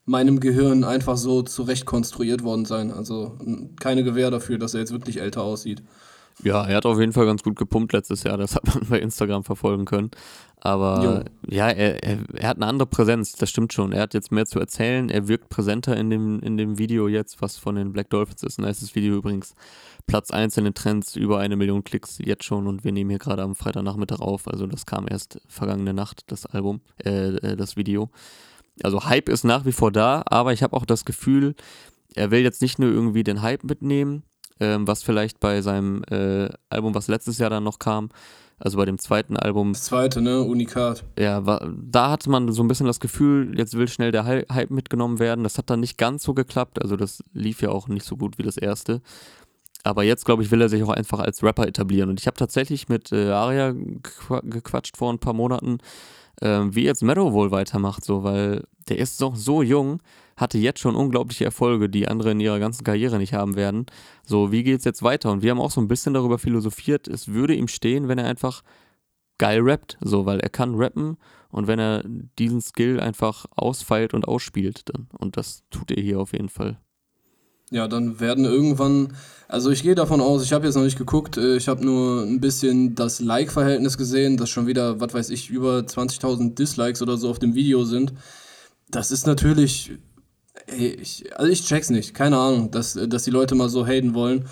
[0.04, 2.92] meinem Gehirn einfach so zurecht konstruiert worden sein.
[2.92, 3.38] Also
[3.80, 5.82] keine Gewähr dafür, dass er jetzt wirklich älter aussieht.
[6.42, 9.00] Ja, er hat auf jeden Fall ganz gut gepumpt letztes Jahr, das hat man bei
[9.00, 10.10] Instagram verfolgen können.
[10.60, 11.54] Aber jo.
[11.54, 13.92] ja, er, er, er, hat eine andere Präsenz, das stimmt schon.
[13.92, 17.40] Er hat jetzt mehr zu erzählen, er wirkt präsenter in dem, in dem Video jetzt,
[17.40, 18.58] was von den Black Dolphins ist.
[18.58, 19.54] Ein nices Video übrigens.
[20.06, 23.18] Platz 1 in den Trends, über eine Million Klicks jetzt schon und wir nehmen hier
[23.18, 24.48] gerade am Freitagnachmittag auf.
[24.48, 28.10] Also das kam erst vergangene Nacht, das Album, äh, äh das Video.
[28.82, 31.54] Also Hype ist nach wie vor da, aber ich habe auch das Gefühl,
[32.14, 34.22] er will jetzt nicht nur irgendwie den Hype mitnehmen,
[34.60, 38.10] ähm, was vielleicht bei seinem äh, Album, was letztes Jahr dann noch kam,
[38.58, 39.74] also bei dem zweiten Album.
[39.74, 40.40] Das zweite, ne?
[40.40, 41.04] Unikat.
[41.18, 44.70] Ja, war, da hatte man so ein bisschen das Gefühl, jetzt will schnell der Hype
[44.70, 45.44] mitgenommen werden.
[45.44, 46.80] Das hat dann nicht ganz so geklappt.
[46.80, 49.02] Also das lief ja auch nicht so gut wie das erste.
[49.84, 52.08] Aber jetzt, glaube ich, will er sich auch einfach als Rapper etablieren.
[52.08, 55.78] Und ich habe tatsächlich mit äh, Aria gequatscht vor ein paar Monaten,
[56.40, 60.00] äh, wie jetzt Meadow wohl weitermacht, so, weil der ist doch so jung
[60.36, 63.86] hatte jetzt schon unglaubliche Erfolge, die andere in ihrer ganzen Karriere nicht haben werden.
[64.24, 65.32] So, wie geht es jetzt weiter?
[65.32, 68.26] Und wir haben auch so ein bisschen darüber philosophiert, es würde ihm stehen, wenn er
[68.26, 68.62] einfach
[69.38, 71.16] geil rappt, so, weil er kann rappen
[71.50, 72.02] und wenn er
[72.38, 75.08] diesen Skill einfach ausfeilt und ausspielt, dann.
[75.18, 76.78] Und das tut er hier auf jeden Fall.
[77.70, 79.16] Ja, dann werden irgendwann,
[79.48, 82.22] also ich gehe davon aus, ich habe jetzt noch nicht geguckt, äh, ich habe nur
[82.22, 87.16] ein bisschen das Like-Verhältnis gesehen, dass schon wieder, was weiß ich, über 20.000 Dislikes oder
[87.16, 88.12] so auf dem Video sind.
[88.88, 89.98] Das ist natürlich
[90.66, 94.14] Ey, ich, also ich check's nicht, keine Ahnung, dass, dass die Leute mal so haten
[94.14, 94.46] wollen.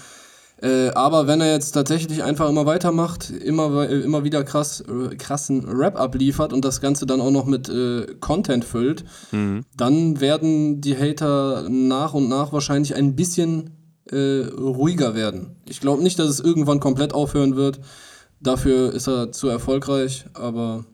[0.62, 4.84] Äh, aber wenn er jetzt tatsächlich einfach immer weitermacht, immer, immer wieder krass,
[5.18, 9.64] krassen Rap abliefert und das Ganze dann auch noch mit äh, Content füllt, mhm.
[9.76, 13.70] dann werden die Hater nach und nach wahrscheinlich ein bisschen
[14.10, 15.56] äh, ruhiger werden.
[15.68, 17.80] Ich glaube nicht, dass es irgendwann komplett aufhören wird.
[18.40, 20.84] Dafür ist er zu erfolgreich, aber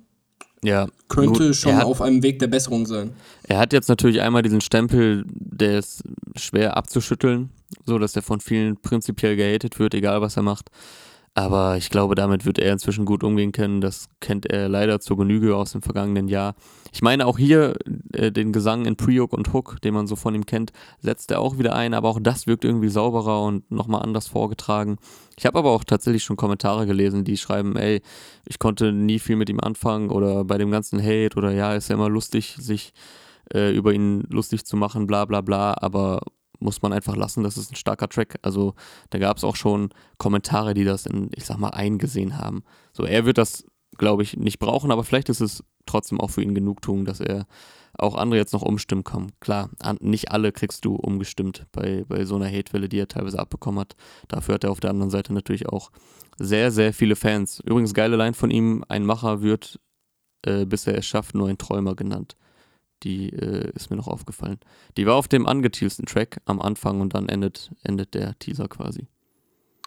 [0.62, 3.12] ja, könnte gut, schon hat, auf einem Weg der Besserung sein.
[3.44, 6.02] Er hat jetzt natürlich einmal diesen Stempel, der ist
[6.36, 7.50] schwer abzuschütteln,
[7.86, 10.70] so dass er von vielen prinzipiell gehatet wird, egal was er macht.
[11.34, 13.80] Aber ich glaube, damit wird er inzwischen gut umgehen können.
[13.80, 16.56] Das kennt er leider zur Genüge aus dem vergangenen Jahr.
[16.92, 17.76] Ich meine, auch hier
[18.12, 21.40] äh, den Gesang in Pre-Hook und Hook, den man so von ihm kennt, setzt er
[21.40, 21.94] auch wieder ein.
[21.94, 24.98] Aber auch das wirkt irgendwie sauberer und nochmal anders vorgetragen.
[25.38, 28.02] Ich habe aber auch tatsächlich schon Kommentare gelesen, die schreiben, ey,
[28.44, 31.88] ich konnte nie viel mit ihm anfangen oder bei dem ganzen Hate oder ja, ist
[31.88, 32.92] ja immer lustig, sich
[33.54, 35.74] äh, über ihn lustig zu machen, bla bla bla.
[35.80, 36.22] Aber
[36.60, 38.38] muss man einfach lassen, das ist ein starker Track.
[38.42, 38.74] Also
[39.10, 42.62] da gab es auch schon Kommentare, die das in, ich sag mal, eingesehen haben.
[42.92, 43.64] So, er wird das,
[43.96, 47.46] glaube ich, nicht brauchen, aber vielleicht ist es trotzdem auch für ihn Genugtuung, dass er
[47.94, 49.32] auch andere jetzt noch umstimmen kann.
[49.40, 49.70] Klar,
[50.00, 53.96] nicht alle kriegst du umgestimmt bei, bei so einer Hatewelle, die er teilweise abbekommen hat.
[54.28, 55.90] Dafür hat er auf der anderen Seite natürlich auch
[56.38, 57.60] sehr, sehr viele Fans.
[57.60, 59.80] Übrigens, geile Line von ihm, ein Macher wird,
[60.42, 62.36] äh, bis er es schafft, nur ein Träumer genannt
[63.02, 64.58] die äh, ist mir noch aufgefallen.
[64.96, 69.08] Die war auf dem angeteasten Track am Anfang und dann endet, endet der Teaser quasi.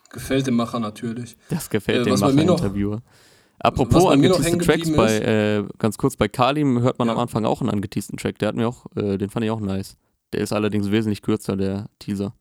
[0.10, 1.36] Gefällt dem Macher natürlich.
[1.50, 3.02] Das gefällt äh, dem Macher-Interviewer.
[3.60, 7.14] Apropos angeteasten Tracks, bei, äh, ganz kurz, bei Kalim hört man ja.
[7.14, 8.40] am Anfang auch einen angeteasten Track.
[8.40, 9.98] Der hat mir auch, äh, den fand ich auch nice.
[10.34, 12.36] Der ist allerdings wesentlich kürzer, der Teaser,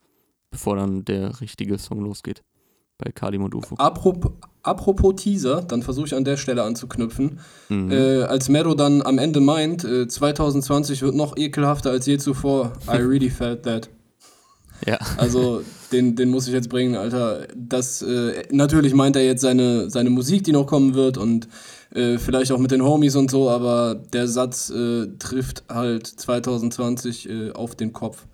[0.50, 2.42] bevor dann der richtige Song losgeht
[3.02, 3.74] bei Kalim und Ufo.
[3.76, 7.40] Apropos, apropos Teaser, dann versuche ich an der Stelle anzuknüpfen.
[7.68, 7.90] Mhm.
[7.90, 12.72] Äh, als Mero dann am Ende meint, äh, 2020 wird noch ekelhafter als je zuvor.
[12.88, 13.88] I really felt that.
[14.86, 14.98] Ja.
[15.16, 15.62] Also,
[15.92, 17.46] den, den muss ich jetzt bringen, Alter.
[17.54, 21.48] Das, äh, natürlich meint er jetzt seine, seine Musik, die noch kommen wird und
[21.94, 27.28] äh, vielleicht auch mit den Homies und so, aber der Satz äh, trifft halt 2020
[27.28, 28.26] äh, auf den Kopf.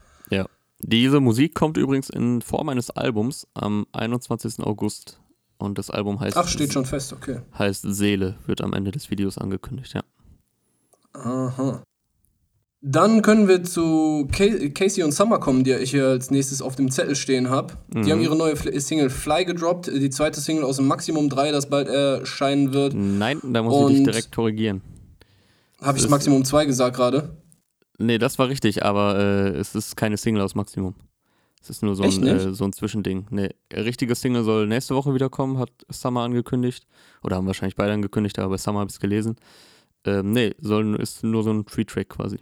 [0.80, 4.60] Diese Musik kommt übrigens in Form eines Albums am 21.
[4.60, 5.20] August.
[5.58, 6.36] Und das Album heißt.
[6.36, 7.40] Ach, steht schon fest, okay.
[7.58, 10.02] Heißt Seele, wird am Ende des Videos angekündigt, ja.
[11.14, 11.82] Aha.
[12.80, 16.92] Dann können wir zu Casey und Summer kommen, die ich hier als nächstes auf dem
[16.92, 17.74] Zettel stehen habe.
[17.92, 18.02] Mhm.
[18.04, 21.68] Die haben ihre neue Single Fly gedroppt, die zweite Single aus dem Maximum 3, das
[21.68, 22.94] bald erscheinen wird.
[22.94, 24.80] Nein, da muss und ich dich direkt korrigieren.
[25.82, 27.36] Habe ich Maximum 2 gesagt gerade?
[27.98, 30.94] Nee, das war richtig, aber äh, es ist keine Single aus Maximum.
[31.60, 33.26] Es ist nur so ein, äh, so ein Zwischending.
[33.30, 36.86] Nee, richtige Single soll nächste Woche wieder kommen, hat Summer angekündigt.
[37.24, 39.36] Oder haben wahrscheinlich beide angekündigt, aber bei Summer habe ich es gelesen.
[40.04, 42.38] Ähm, nee, soll, ist nur so ein Free-Track quasi.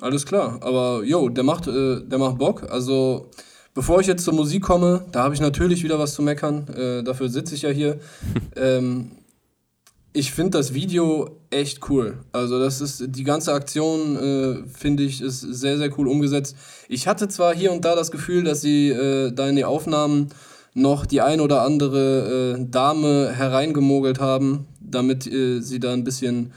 [0.00, 2.70] Alles klar, aber yo, der macht, äh, der macht Bock.
[2.70, 3.30] Also,
[3.74, 6.68] bevor ich jetzt zur Musik komme, da habe ich natürlich wieder was zu meckern.
[6.68, 7.98] Äh, dafür sitze ich ja hier.
[8.56, 9.10] ähm,
[10.12, 12.18] ich finde das Video echt cool.
[12.32, 16.56] Also das ist die ganze Aktion äh, finde ich ist sehr sehr cool umgesetzt.
[16.88, 20.28] Ich hatte zwar hier und da das Gefühl, dass sie äh, da in die Aufnahmen
[20.74, 26.52] noch die ein oder andere äh, Dame hereingemogelt haben, damit äh, sie da ein bisschen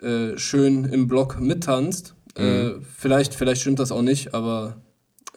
[0.00, 2.14] äh, schön im Block mittanzt.
[2.36, 2.86] Äh, mhm.
[2.96, 4.76] vielleicht vielleicht stimmt das auch nicht, aber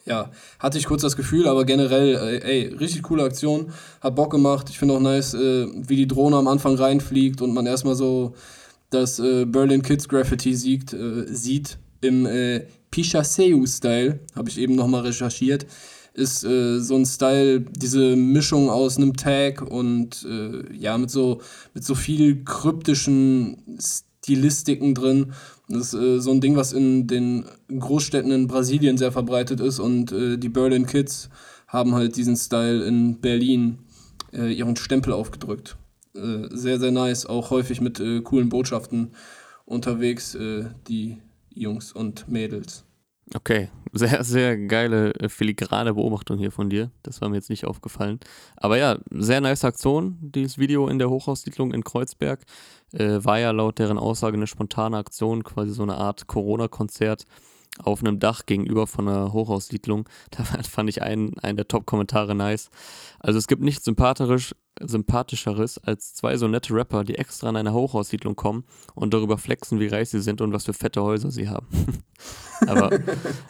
[0.09, 4.31] ja, hatte ich kurz das Gefühl, aber generell, äh, ey, richtig coole Aktion, hat Bock
[4.31, 4.69] gemacht.
[4.69, 8.33] Ich finde auch nice, äh, wie die Drohne am Anfang reinfliegt und man erstmal so
[8.89, 15.01] das äh, Berlin Kids Graffiti siegt, äh, sieht im äh, Pichaseu-Style, habe ich eben nochmal
[15.01, 15.67] recherchiert.
[16.15, 21.41] Ist äh, so ein Style, diese Mischung aus einem Tag und äh, ja, mit so,
[21.75, 25.33] mit so viel kryptischen Stilistiken drin.
[25.69, 29.79] Das ist äh, so ein Ding, was in den Großstädten in Brasilien sehr verbreitet ist
[29.79, 31.29] und äh, die Berlin Kids
[31.67, 33.77] haben halt diesen Style in Berlin
[34.33, 35.77] äh, ihren Stempel aufgedrückt.
[36.15, 39.11] Äh, sehr, sehr nice, auch häufig mit äh, coolen Botschaften
[39.65, 41.21] unterwegs, äh, die
[41.53, 42.83] Jungs und Mädels.
[43.35, 46.89] Okay, sehr, sehr geile filigrane Beobachtung hier von dir.
[47.03, 48.19] Das war mir jetzt nicht aufgefallen.
[48.55, 52.43] Aber ja, sehr nice Aktion, dieses Video in der Hochhaussiedlung in Kreuzberg
[52.93, 57.25] äh, war ja laut deren Aussage eine spontane Aktion, quasi so eine Art Corona-Konzert
[57.83, 60.07] auf einem Dach gegenüber von einer Hochhaussiedlung.
[60.31, 62.69] Da fand ich einen, einen der Top-Kommentare nice.
[63.19, 67.73] Also es gibt nichts sympathisch, sympathischeres als zwei so nette Rapper, die extra in eine
[67.73, 68.63] Hochhaussiedlung kommen
[68.95, 71.67] und darüber flexen, wie reich sie sind und was für fette Häuser sie haben.
[72.67, 72.91] Aber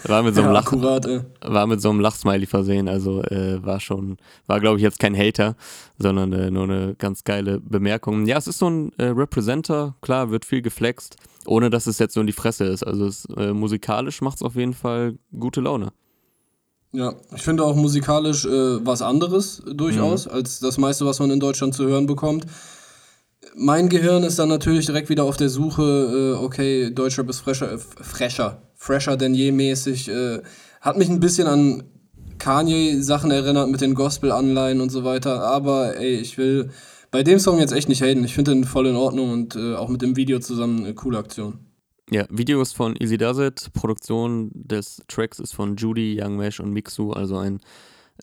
[0.04, 1.08] war mit so einem, ja, Lach, akkurat,
[1.42, 5.16] war mit so einem Lachsmiley versehen, also äh, war schon, war glaube ich jetzt kein
[5.16, 5.56] Hater,
[5.98, 8.26] sondern äh, nur eine ganz geile Bemerkung.
[8.26, 11.18] Ja, es ist so ein äh, Representer, klar, wird viel geflext,
[11.50, 12.86] ohne dass es jetzt so in die Fresse ist.
[12.86, 15.92] Also es, äh, musikalisch macht es auf jeden Fall gute Laune.
[16.92, 20.32] Ja, ich finde auch musikalisch äh, was anderes durchaus mhm.
[20.32, 22.46] als das meiste, was man in Deutschland zu hören bekommt.
[23.56, 25.82] Mein Gehirn ist dann natürlich direkt wieder auf der Suche,
[26.40, 30.08] äh, okay, Deutschrap ist fresher, äh, fresher, fresher denn je mäßig.
[30.10, 30.42] Äh,
[30.82, 31.84] hat mich ein bisschen an
[32.38, 36.70] Kanye-Sachen erinnert mit den Gospel-Anleihen und so weiter, aber ey, ich will
[37.12, 38.24] bei dem Song jetzt echt nicht haten.
[38.24, 41.18] Ich finde den voll in Ordnung und äh, auch mit dem Video zusammen eine coole
[41.18, 41.60] Aktion.
[42.12, 46.60] Ja, Video ist von Easy Does It, Produktion des Tracks ist von Judy, Young Mesh
[46.60, 47.60] und Mixu, also ein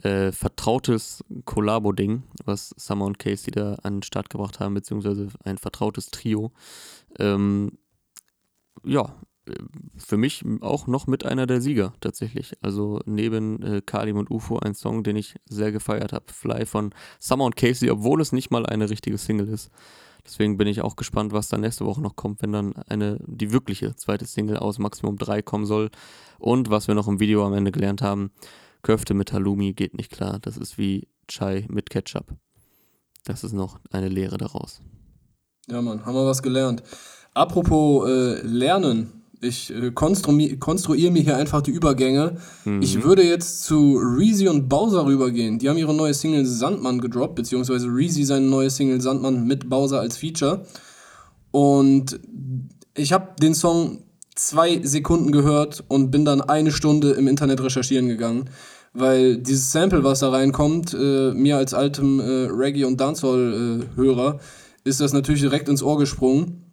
[0.03, 5.59] äh, vertrautes Kollabo-Ding, was Summer und Casey da an den Start gebracht haben, beziehungsweise ein
[5.59, 6.53] vertrautes Trio.
[7.19, 7.79] Ähm,
[8.85, 9.15] ja,
[9.97, 12.55] für mich auch noch mit einer der Sieger tatsächlich.
[12.63, 16.27] Also neben äh, Kalim und UFO ein Song, den ich sehr gefeiert habe.
[16.33, 19.71] Fly von Summer und Casey, obwohl es nicht mal eine richtige Single ist.
[20.25, 23.53] Deswegen bin ich auch gespannt, was dann nächste Woche noch kommt, wenn dann eine, die
[23.53, 25.91] wirkliche zweite Single aus Maximum 3 kommen soll.
[26.39, 28.33] Und was wir noch im Video am Ende gelernt haben,
[28.83, 30.39] Köfte mit Halloumi geht nicht klar.
[30.41, 32.35] Das ist wie Chai mit Ketchup.
[33.25, 34.83] Das ist noch eine Lehre daraus.
[35.69, 36.83] Ja, Mann, haben wir was gelernt.
[37.35, 42.37] Apropos äh, Lernen, ich äh, konstruiere konstruier mir hier einfach die Übergänge.
[42.65, 42.83] Mhm.
[42.83, 45.59] Ich würde jetzt zu Reezy und Bowser rübergehen.
[45.59, 50.01] Die haben ihre neue Single Sandmann gedroppt, beziehungsweise Reezy seine neue Single Sandmann mit Bowser
[50.01, 50.67] als Feature.
[51.51, 52.19] Und
[52.95, 53.99] ich habe den Song
[54.35, 58.51] zwei Sekunden gehört und bin dann eine Stunde im Internet recherchieren gegangen.
[58.93, 64.89] Weil dieses Sample, was da reinkommt, äh, mir als altem äh, Reggae- und Dancehall-Hörer, äh,
[64.89, 66.66] ist das natürlich direkt ins Ohr gesprungen.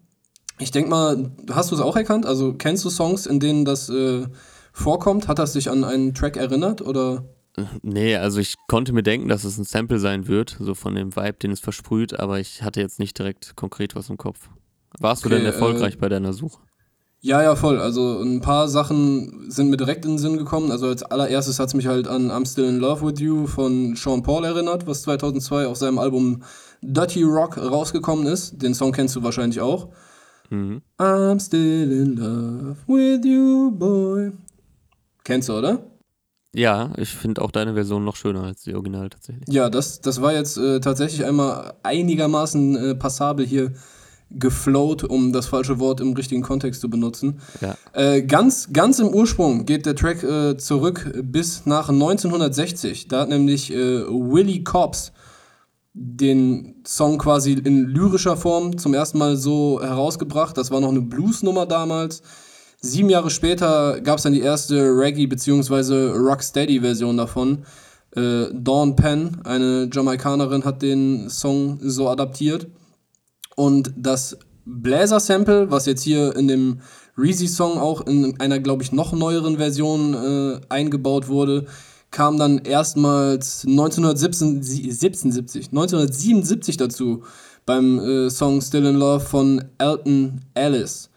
[0.59, 2.25] Ich denke mal, hast du es auch erkannt?
[2.25, 4.25] Also kennst du Songs, in denen das äh,
[4.71, 5.27] vorkommt?
[5.27, 7.23] Hat das dich an einen Track erinnert oder?
[7.81, 11.15] Nee, also ich konnte mir denken, dass es ein Sample sein wird, so von dem
[11.15, 14.49] Vibe, den es versprüht, aber ich hatte jetzt nicht direkt konkret was im Kopf.
[14.99, 16.59] Warst okay, du denn erfolgreich äh, bei deiner Suche?
[17.25, 17.79] Ja, ja, voll.
[17.79, 20.71] Also ein paar Sachen sind mir direkt in den Sinn gekommen.
[20.71, 23.95] Also als allererstes hat es mich halt an I'm Still in Love with You von
[23.95, 26.43] Sean Paul erinnert, was 2002 auf seinem Album
[26.81, 28.61] Dirty Rock rausgekommen ist.
[28.61, 29.87] Den Song kennst du wahrscheinlich auch.
[30.53, 30.81] Mhm.
[30.99, 34.31] I'm still in love with you, boy.
[35.23, 35.79] Kennst du, oder?
[36.55, 39.45] Ja, ich finde auch deine Version noch schöner als die Original tatsächlich.
[39.49, 43.71] Ja, das, das war jetzt äh, tatsächlich einmal einigermaßen äh, passabel hier
[44.29, 47.39] geflowt, um das falsche Wort im richtigen Kontext zu benutzen.
[47.61, 47.75] Ja.
[47.93, 53.07] Äh, ganz, ganz im Ursprung geht der Track äh, zurück bis nach 1960.
[53.07, 55.11] Da hat nämlich äh, Willie Cobbs
[55.93, 60.57] den Song quasi in lyrischer Form zum ersten Mal so herausgebracht.
[60.57, 62.21] Das war noch eine Bluesnummer damals.
[62.81, 66.11] Sieben Jahre später gab es dann die erste Reggae- bzw.
[66.17, 67.65] Rocksteady-Version davon.
[68.15, 72.67] Äh, Dawn Penn, eine Jamaikanerin, hat den Song so adaptiert.
[73.55, 76.81] Und das Bläser-Sample, was jetzt hier in dem
[77.17, 81.65] Reezy-Song auch in einer, glaube ich, noch neueren Version äh, eingebaut wurde,
[82.13, 87.23] kam dann erstmals 1977, 1977 dazu
[87.65, 91.09] beim äh, Song Still in Love von Elton Ellis.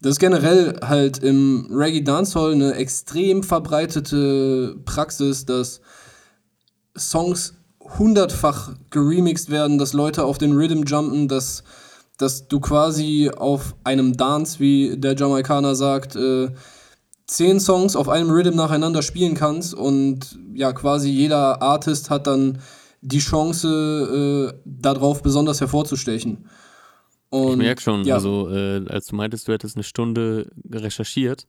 [0.00, 5.80] Das ist generell halt im Reggae Dancehall eine extrem verbreitete Praxis, dass
[6.96, 7.54] Songs
[7.98, 11.64] hundertfach geremixed werden, dass Leute auf den Rhythm jumpen, dass,
[12.18, 16.50] dass du quasi auf einem Dance, wie der Jamaikaner sagt, äh,
[17.26, 22.58] zehn Songs auf einem Rhythm nacheinander spielen kannst und ja, quasi jeder Artist hat dann
[23.00, 26.46] die Chance, äh, darauf besonders hervorzustechen.
[27.28, 28.14] Und, ich merke schon, ja.
[28.14, 31.46] also äh, als du meintest, du hättest eine Stunde recherchiert,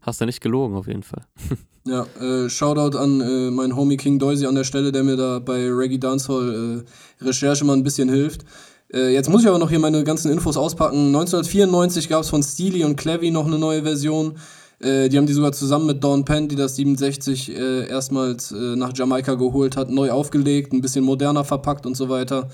[0.00, 1.24] hast du nicht gelogen auf jeden Fall.
[1.86, 5.38] ja, äh, Shoutout an äh, meinen Homie King Doisy an der Stelle, der mir da
[5.38, 6.84] bei Reggae Dancehall
[7.20, 8.44] äh, Recherche mal ein bisschen hilft.
[8.92, 11.06] Äh, jetzt muss ich aber noch hier meine ganzen Infos auspacken.
[11.06, 14.36] 1994 gab es von Steely und Clevy noch eine neue Version.
[14.84, 18.76] Äh, die haben die sogar zusammen mit Dawn Penn, die das 67 äh, erstmals äh,
[18.76, 22.48] nach Jamaika geholt hat, neu aufgelegt, ein bisschen moderner verpackt und so weiter.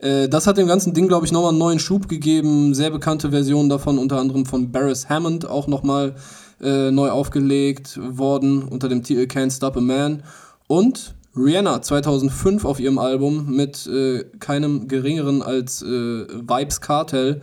[0.00, 2.74] Äh, das hat dem ganzen Ding, glaube ich, nochmal einen neuen Schub gegeben.
[2.74, 6.16] Sehr bekannte Versionen davon, unter anderem von Barris Hammond, auch nochmal
[6.60, 10.24] äh, neu aufgelegt worden unter dem Titel Can't Stop a Man.
[10.66, 17.42] Und Rihanna 2005 auf ihrem Album mit äh, keinem geringeren als Vibes Cartel.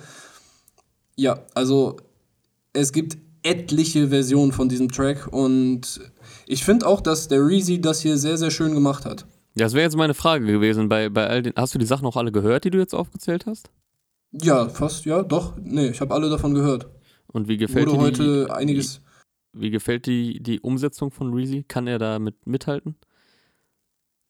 [1.16, 1.96] Ja, also
[2.74, 6.02] es gibt etliche Versionen von diesem Track und
[6.48, 9.26] ich finde auch, dass der Reezy das hier sehr, sehr schön gemacht hat.
[9.58, 10.90] Ja, das wäre jetzt meine Frage gewesen.
[10.90, 13.46] Bei, bei all den, hast du die Sachen auch alle gehört, die du jetzt aufgezählt
[13.46, 13.70] hast?
[14.32, 15.54] Ja, fast, ja, doch.
[15.64, 16.88] Nee, ich habe alle davon gehört.
[17.28, 19.02] Und wie gefällt Wurde dir heute einiges.
[19.54, 21.64] Wie, wie gefällt die, die Umsetzung von Reezy?
[21.68, 22.96] Kann er da mit, mithalten?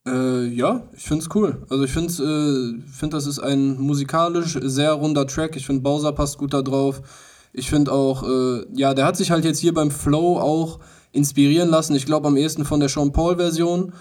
[0.08, 1.65] Äh, ja, ich finde es cool.
[1.69, 5.56] Also ich finde, äh, find, das ist ein musikalisch sehr runder Track.
[5.56, 7.01] Ich finde, Bowser passt gut da drauf.
[7.58, 10.80] Ich finde auch, äh, ja, der hat sich halt jetzt hier beim Flow auch
[11.13, 11.96] inspirieren lassen.
[11.96, 13.94] Ich glaube am ehesten von der Sean Paul-Version,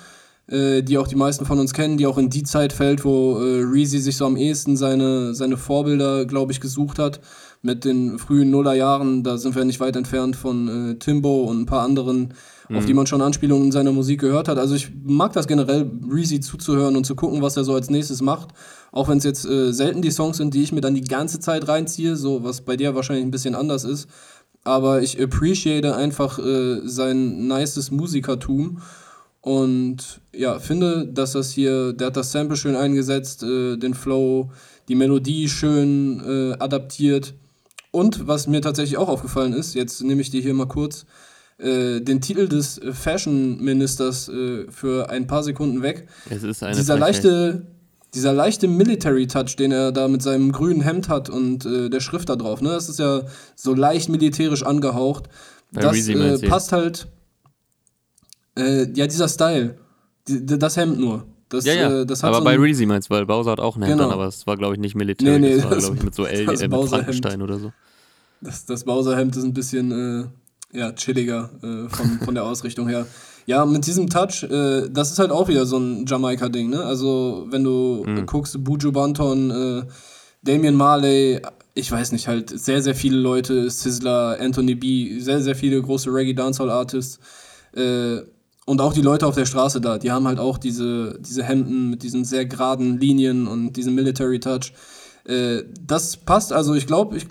[0.48, 3.38] äh, die auch die meisten von uns kennen, die auch in die Zeit fällt, wo
[3.38, 7.20] äh, Reezy sich so am ehesten seine, seine Vorbilder, glaube ich, gesucht hat.
[7.62, 11.66] Mit den frühen Nullerjahren, da sind wir nicht weit entfernt von äh, Timbo und ein
[11.66, 12.34] paar anderen,
[12.68, 12.76] mhm.
[12.76, 14.58] auf die man schon Anspielungen in seiner Musik gehört hat.
[14.58, 18.22] Also ich mag das generell, Reezy zuzuhören und zu gucken, was er so als nächstes
[18.22, 18.48] macht.
[18.92, 21.40] Auch wenn es jetzt äh, selten die Songs sind, die ich mir dann die ganze
[21.40, 24.08] Zeit reinziehe, so was bei dir wahrscheinlich ein bisschen anders ist.
[24.62, 28.80] Aber ich appreciate einfach äh, sein nices Musikertum
[29.44, 34.50] und ja, finde, dass das hier, der hat das Sample schön eingesetzt, äh, den Flow,
[34.88, 37.34] die Melodie schön äh, adaptiert.
[37.90, 41.04] Und was mir tatsächlich auch aufgefallen ist, jetzt nehme ich dir hier mal kurz
[41.58, 46.08] äh, den Titel des Fashion Ministers äh, für ein paar Sekunden weg.
[46.28, 47.66] Es ist eine Dieser leichte,
[48.14, 52.28] dieser leichte Military-Touch, den er da mit seinem grünen Hemd hat und äh, der Schrift
[52.28, 52.70] da drauf, ne?
[52.70, 53.22] Das ist ja
[53.54, 55.28] so leicht militärisch angehaucht.
[55.72, 57.08] Bei das äh, passt halt.
[58.56, 59.76] Äh, ja, dieser Style.
[60.28, 61.26] Die, das Hemd nur.
[61.48, 62.00] Das, ja, ja.
[62.00, 64.08] Äh, das aber so bei Reezy meinst du, weil Bowser hat auch ein Hemd genau.
[64.08, 65.40] an, aber es war, glaube ich, nicht militärisch.
[65.40, 67.72] Nee, nee, das war, glaube ich, mit so L äh, mit Frankenstein oder so.
[68.40, 70.24] Das, das Bowser-Hemd ist ein bisschen äh,
[70.74, 73.06] ja, chilliger äh, von, von der Ausrichtung her.
[73.46, 76.82] Ja, mit diesem Touch, äh, das ist halt auch wieder so ein Jamaika-Ding, ne?
[76.82, 78.26] Also, wenn du mhm.
[78.26, 79.82] guckst, Buju Banton, äh,
[80.42, 81.40] Damian Marley,
[81.74, 86.12] ich weiß nicht, halt sehr, sehr viele Leute, Sizzler, Anthony B., sehr, sehr viele große
[86.12, 87.18] Reggae-Dancehall-Artists.
[87.74, 88.20] Äh,
[88.66, 91.90] und auch die Leute auf der Straße da, die haben halt auch diese, diese Hemden
[91.90, 94.72] mit diesen sehr geraden Linien und diesem Military Touch.
[95.26, 97.26] Äh, das passt, also ich glaube, ich,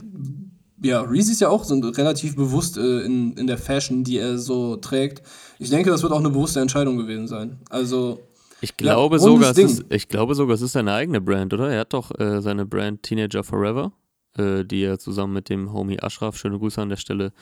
[0.83, 4.37] ja, Reezy ist ja auch so relativ bewusst äh, in, in der Fashion, die er
[4.37, 5.23] so trägt.
[5.57, 7.59] Ich denke, das wird auch eine bewusste Entscheidung gewesen sein.
[7.69, 8.19] Also.
[8.61, 11.69] Ich glaube, ja, sogar, es ist, ich glaube sogar, es ist seine eigene Brand, oder?
[11.69, 13.91] Er hat doch äh, seine Brand Teenager Forever,
[14.37, 17.33] äh, die er zusammen mit dem Homie Ashraf, schöne Grüße an der Stelle,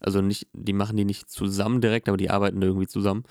[0.00, 3.24] also nicht, die machen die nicht zusammen direkt, aber die arbeiten irgendwie zusammen.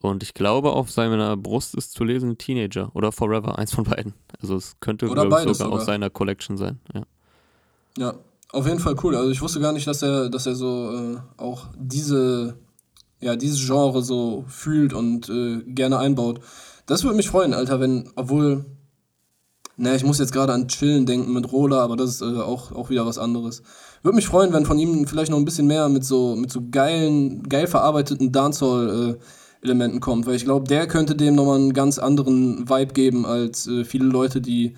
[0.00, 4.14] Und ich glaube, auf seiner Brust ist zu lesen Teenager oder Forever, eins von beiden.
[4.40, 6.80] Also es könnte oder sogar, sogar aus seiner Collection sein.
[6.94, 7.02] Ja.
[7.96, 8.14] ja,
[8.56, 9.14] auf jeden Fall cool.
[9.16, 12.56] Also ich wusste gar nicht, dass er, dass er so äh, auch diese
[13.20, 16.40] ja, dieses Genre so fühlt und äh, gerne einbaut.
[16.86, 18.64] Das würde mich freuen, Alter, wenn, obwohl,
[19.76, 22.72] na, ich muss jetzt gerade an Chillen denken mit Roller, aber das ist äh, auch,
[22.72, 23.62] auch wieder was anderes.
[24.02, 26.60] Würde mich freuen, wenn von ihm vielleicht noch ein bisschen mehr mit so, mit so
[26.70, 31.98] geilen, geil verarbeiteten Dancehall-Elementen äh, kommt, weil ich glaube, der könnte dem nochmal einen ganz
[31.98, 34.76] anderen Vibe geben als äh, viele Leute, die,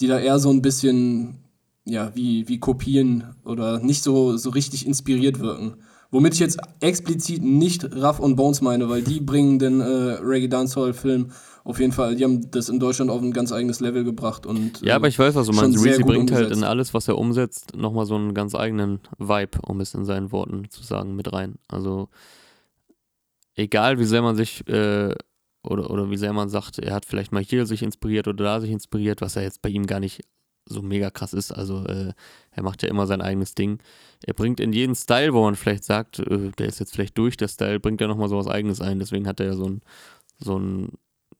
[0.00, 1.44] die da eher so ein bisschen,
[1.88, 5.74] ja, wie, wie Kopien oder nicht so, so richtig inspiriert wirken.
[6.10, 10.48] Womit ich jetzt explizit nicht Raff und Bones meine, weil die bringen den äh, Reggae
[10.48, 11.30] Dancehall Film
[11.68, 14.80] auf jeden Fall, die haben das in Deutschland auf ein ganz eigenes Level gebracht und
[14.80, 15.84] Ja, aber ich weiß, was du meinst.
[15.84, 19.78] Reezy bringt halt in alles, was er umsetzt, nochmal so einen ganz eigenen Vibe, um
[19.80, 21.56] es in seinen Worten zu sagen, mit rein.
[21.68, 22.08] Also
[23.54, 25.14] egal wie sehr man sich äh,
[25.62, 28.60] oder, oder wie sehr man sagt, er hat vielleicht mal hier sich inspiriert oder da
[28.62, 30.22] sich inspiriert, was er jetzt bei ihm gar nicht
[30.68, 31.52] so mega krass ist.
[31.52, 32.12] Also äh,
[32.50, 33.78] er macht ja immer sein eigenes Ding.
[34.24, 37.36] Er bringt in jeden Style, wo man vielleicht sagt, äh, der ist jetzt vielleicht durch,
[37.36, 38.98] der Style, bringt ja nochmal so was eigenes ein.
[38.98, 39.80] Deswegen hat er ja so ein,
[40.38, 40.92] so ein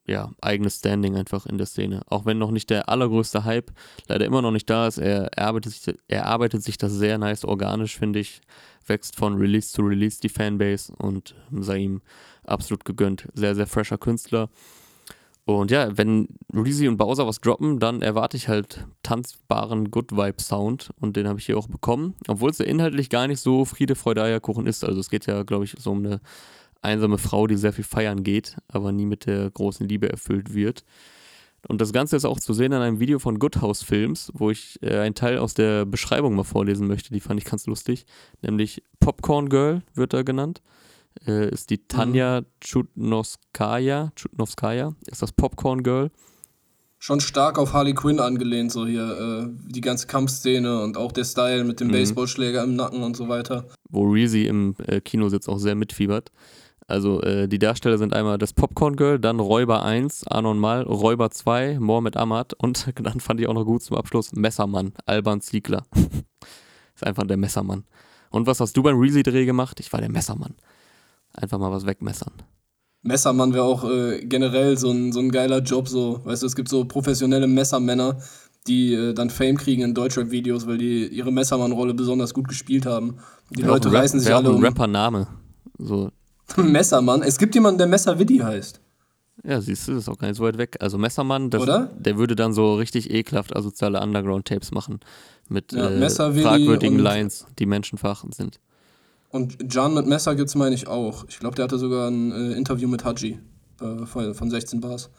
[0.09, 2.03] ja, eigenes Standing einfach in der Szene.
[2.07, 3.71] Auch wenn noch nicht der allergrößte Hype
[4.09, 7.19] leider immer noch nicht da ist, er, er, arbeitet, sich, er arbeitet sich das sehr
[7.19, 8.41] nice organisch, finde ich.
[8.87, 12.01] Wächst von Release zu Release die Fanbase und sei ihm
[12.45, 13.29] absolut gegönnt.
[13.35, 14.49] Sehr, sehr fresher Künstler.
[15.49, 20.43] Und ja, wenn Reezy und Bowser was droppen, dann erwarte ich halt tanzbaren Good Vibe
[20.43, 23.65] Sound und den habe ich hier auch bekommen, obwohl es ja inhaltlich gar nicht so
[23.65, 24.85] Friede, Freude, Eierkuchen ist.
[24.85, 26.21] Also es geht ja, glaube ich, so um eine
[26.83, 30.85] einsame Frau, die sehr viel feiern geht, aber nie mit der großen Liebe erfüllt wird.
[31.67, 34.51] Und das Ganze ist auch zu sehen in einem Video von Good House Films, wo
[34.51, 38.05] ich äh, einen Teil aus der Beschreibung mal vorlesen möchte, die fand ich ganz lustig,
[38.43, 40.61] nämlich Popcorn Girl wird da genannt
[41.27, 42.47] äh, ist die Tanja mhm.
[42.61, 44.13] Chutnovskaya.
[44.15, 46.11] Chutnovskaya ist das Popcorn Girl.
[47.01, 51.25] Schon stark auf Harley Quinn angelehnt, so hier äh, die ganze Kampfszene und auch der
[51.25, 51.93] Style mit dem mhm.
[51.93, 53.69] Baseballschläger im Nacken und so weiter.
[53.89, 56.33] Wo Reezy im äh, Kinositz auch sehr mitfiebert.
[56.89, 61.31] Also äh, die Darsteller sind einmal das Popcorn Girl, dann Räuber 1, Anon Mal, Räuber
[61.31, 65.85] 2, Mohamed Ahmad und dann fand ich auch noch gut zum Abschluss Messermann, Alban Ziegler.
[66.95, 67.85] ist einfach der Messermann.
[68.31, 69.79] Und was hast du beim Reezy-Dreh gemacht?
[69.81, 70.55] Ich war der Messermann
[71.39, 72.33] einfach mal was wegmessern.
[73.03, 76.57] Messermann wäre auch äh, generell so ein, so ein geiler Job, so, weißt du, es
[76.57, 78.19] gibt so professionelle Messermänner,
[78.67, 83.19] die äh, dann Fame kriegen in Deutschrap-Videos, weil die ihre Messermann-Rolle besonders gut gespielt haben.
[83.51, 84.57] Die wär Leute reißen sich alle um.
[84.57, 85.27] ein Rapper-Name.
[85.79, 86.11] So.
[86.57, 87.23] Messermann?
[87.23, 88.81] Es gibt jemanden, der Messerwiddy heißt.
[89.45, 90.77] Ja, siehst du, das ist auch gar nicht so weit weg.
[90.81, 91.65] Also Messermann, das,
[91.97, 94.99] der würde dann so richtig ekelhaft asoziale Underground-Tapes machen.
[95.49, 98.59] Mit ja, äh, fragwürdigen Lines, die menschenverachtend sind.
[99.31, 101.25] Und John mit Messer gibt es, meine ich, auch.
[101.29, 103.39] Ich glaube, der hatte sogar ein äh, Interview mit Haji
[103.81, 105.11] äh, von 16 Bars.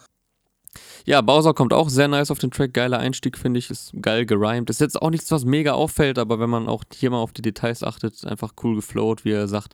[1.06, 2.74] Ja, Bowser kommt auch sehr nice auf den Track.
[2.74, 3.70] Geiler Einstieg, finde ich.
[3.70, 4.70] Ist geil gerimt.
[4.70, 7.42] Ist jetzt auch nichts, was mega auffällt, aber wenn man auch hier mal auf die
[7.42, 9.74] Details achtet, einfach cool geflowt, wie er sagt,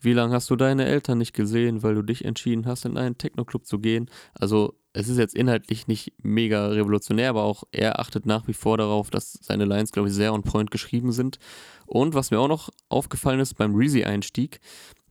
[0.00, 3.18] wie lange hast du deine Eltern nicht gesehen, weil du dich entschieden hast, in einen
[3.18, 4.10] Techno-Club zu gehen.
[4.34, 8.76] Also, es ist jetzt inhaltlich nicht mega revolutionär, aber auch er achtet nach wie vor
[8.76, 11.38] darauf, dass seine Lines, glaube ich, sehr on point geschrieben sind.
[11.86, 14.60] Und was mir auch noch aufgefallen ist beim Reezy-Einstieg,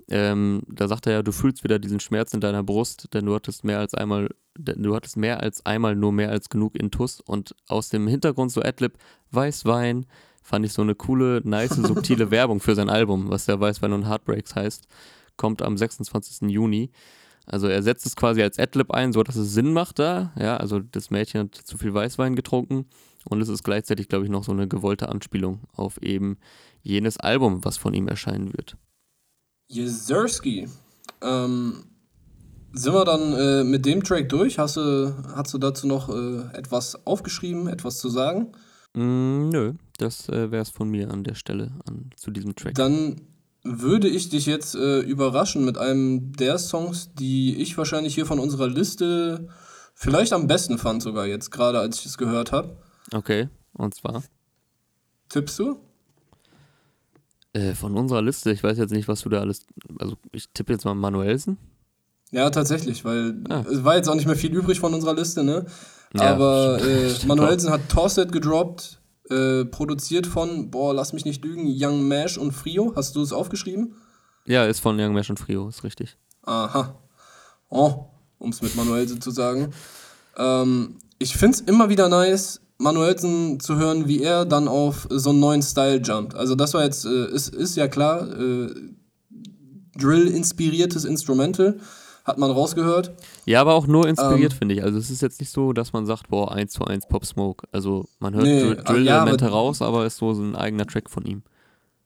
[0.09, 3.34] ähm, da sagt er ja, du fühlst wieder diesen Schmerz in deiner Brust, denn du
[3.34, 7.55] hattest mehr als einmal, du hattest mehr als einmal nur mehr als genug Intus und
[7.67, 8.97] aus dem Hintergrund so Adlib,
[9.32, 10.05] Weißwein,
[10.43, 14.07] fand ich so eine coole, nice, subtile Werbung für sein Album, was ja Weißwein und
[14.07, 14.88] Heartbreaks heißt,
[15.38, 16.49] kommt am 26.
[16.49, 16.91] Juni.
[17.46, 20.58] Also er setzt es quasi als Adlib ein, so dass es Sinn macht da, ja,
[20.58, 22.86] also das Mädchen hat zu viel Weißwein getrunken
[23.26, 26.38] und es ist gleichzeitig, glaube ich, noch so eine gewollte Anspielung auf eben
[26.82, 28.78] jenes Album, was von ihm erscheinen wird.
[29.70, 30.68] Jezerski.
[31.22, 31.84] Ähm,
[32.74, 34.58] sind wir dann äh, mit dem Track durch?
[34.58, 38.54] Hast du, hast du dazu noch äh, etwas aufgeschrieben, etwas zu sagen?
[38.94, 42.76] Mm, nö, das äh, wäre es von mir an der Stelle an, zu diesem Track.
[42.76, 43.22] Dann
[43.64, 48.39] würde ich dich jetzt äh, überraschen mit einem der Songs, die ich wahrscheinlich hier von
[48.39, 49.47] unserer Liste
[49.93, 52.78] vielleicht am besten fand, sogar jetzt, gerade als ich es gehört habe.
[53.14, 54.24] Okay, und zwar?
[55.30, 55.80] Tippst du?
[57.53, 59.66] Äh, von unserer Liste, ich weiß jetzt nicht, was du da alles.
[59.99, 61.57] Also, ich tippe jetzt mal Manuelsen.
[62.32, 63.64] Ja, tatsächlich, weil ah.
[63.70, 65.66] es war jetzt auch nicht mehr viel übrig von unserer Liste, ne?
[66.14, 69.01] Ja, Aber äh, Manuelsen hat Torset gedroppt,
[69.32, 72.93] äh, produziert von, boah, lass mich nicht lügen, Young Mash und Frio.
[72.95, 73.95] Hast du es aufgeschrieben?
[74.45, 76.17] Ja, ist von Young Mash und Frio, ist richtig.
[76.43, 76.95] Aha.
[77.69, 78.05] Oh,
[78.38, 79.71] um es mit Manuelsen zu sagen.
[80.38, 85.29] Ähm, ich finde es immer wieder nice, Manuelsen zu hören, wie er dann auf so
[85.29, 86.36] einen neuen Style jumpt.
[86.36, 88.73] Also das war jetzt, äh, ist, ist ja klar, äh,
[89.97, 91.79] Drill-inspiriertes Instrumental,
[92.32, 93.11] hat man rausgehört.
[93.45, 94.84] Ja, aber auch nur inspiriert, ähm, finde ich.
[94.84, 97.67] Also es ist jetzt nicht so, dass man sagt, boah, 1 zu 1 Pop Smoke.
[97.71, 101.25] Also man hört nee, Drill-Elemente ja, raus, aber ist so, so ein eigener Track von
[101.25, 101.43] ihm.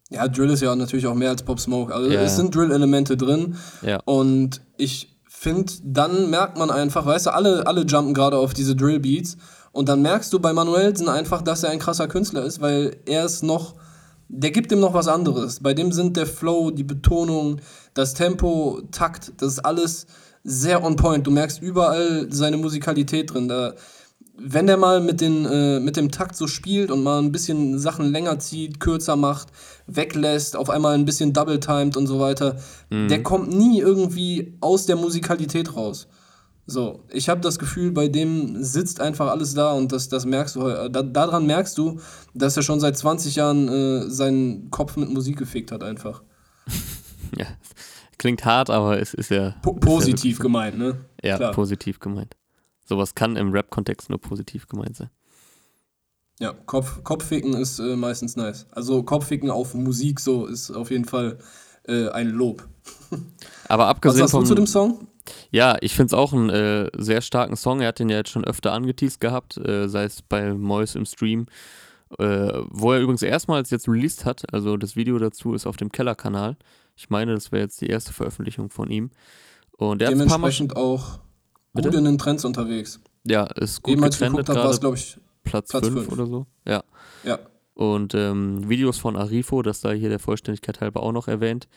[0.09, 1.93] Ja, Drill ist ja natürlich auch mehr als Pop Smoke.
[1.93, 2.21] Also ja.
[2.21, 3.55] es sind Drill-Elemente drin.
[3.81, 3.99] Ja.
[4.05, 8.75] Und ich finde, dann merkt man einfach, weißt du, alle, alle jumpen gerade auf diese
[8.75, 9.37] Drill-Beats
[9.71, 13.25] und dann merkst du bei Manuelsen einfach, dass er ein krasser Künstler ist, weil er
[13.25, 13.75] ist noch,
[14.29, 15.59] der gibt ihm noch was anderes.
[15.59, 17.59] Bei dem sind der Flow, die Betonung,
[17.95, 20.05] das Tempo, Takt, das ist alles
[20.43, 21.25] sehr on point.
[21.25, 23.47] Du merkst überall seine Musikalität drin.
[23.47, 23.73] Da,
[24.37, 27.79] wenn der mal mit, den, äh, mit dem Takt so spielt und mal ein bisschen
[27.79, 29.47] Sachen länger zieht, kürzer macht,
[29.87, 32.57] weglässt, auf einmal ein bisschen double-timed und so weiter,
[32.89, 33.07] mhm.
[33.07, 36.07] der kommt nie irgendwie aus der Musikalität raus.
[36.67, 40.55] So, ich habe das Gefühl, bei dem sitzt einfach alles da und das, das merkst
[40.55, 41.99] du, da, daran merkst du,
[42.33, 46.23] dass er schon seit 20 Jahren äh, seinen Kopf mit Musik gefickt hat einfach.
[47.37, 47.45] ja,
[48.17, 49.55] klingt hart, aber es ist ja...
[49.61, 51.05] Po positiv ist ja gemeint, ne?
[51.23, 51.51] Ja, Klar.
[51.51, 52.35] positiv gemeint.
[52.85, 55.09] Sowas kann im Rap-Kontext nur positiv gemeint sein.
[56.39, 58.67] Ja, Kopf, Kopfficken ist äh, meistens nice.
[58.71, 61.39] Also Kopfficken auf Musik so ist auf jeden Fall
[61.87, 62.67] äh, ein Lob.
[63.69, 65.07] Aber abgesehen Was sagst du zu dem Song?
[65.49, 67.81] Ja, ich finde es auch einen äh, sehr starken Song.
[67.81, 71.05] Er hat den ja jetzt schon öfter angeteased gehabt, äh, sei es bei Mois im
[71.05, 71.47] Stream,
[72.19, 74.43] äh, wo er übrigens erstmals jetzt released hat.
[74.53, 76.57] Also das Video dazu ist auf dem Keller-Kanal.
[76.95, 79.11] Ich meine, das wäre jetzt die erste Veröffentlichung von ihm.
[79.77, 81.19] Und der Dementsprechend auch
[81.73, 81.97] gut Bitte?
[81.97, 82.99] in den Trends unterwegs.
[83.25, 84.79] Ja, ist gut Eben, getrennt gerade.
[84.79, 86.45] glaube ich, Platz 5 oder so.
[86.65, 86.83] Ja.
[87.23, 87.39] Ja.
[87.73, 91.67] Und ähm, Videos von Arifo, das sei hier der Vollständigkeit halber auch noch erwähnt.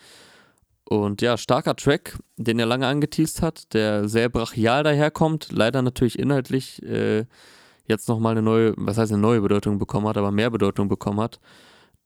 [0.84, 6.18] Und ja, starker Track, den er lange angeteased hat, der sehr brachial daherkommt, leider natürlich
[6.18, 7.26] inhaltlich äh,
[7.86, 11.20] jetzt nochmal eine neue, was heißt eine neue Bedeutung bekommen hat, aber mehr Bedeutung bekommen
[11.20, 11.40] hat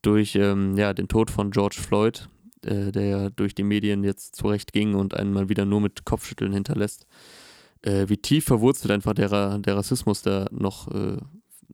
[0.01, 2.27] durch ähm, ja, den Tod von George Floyd,
[2.65, 6.05] äh, der ja durch die Medien jetzt zurecht ging und einen mal wieder nur mit
[6.05, 7.05] Kopfschütteln hinterlässt.
[7.81, 11.17] Äh, wie tief verwurzelt einfach der, der Rassismus da noch äh,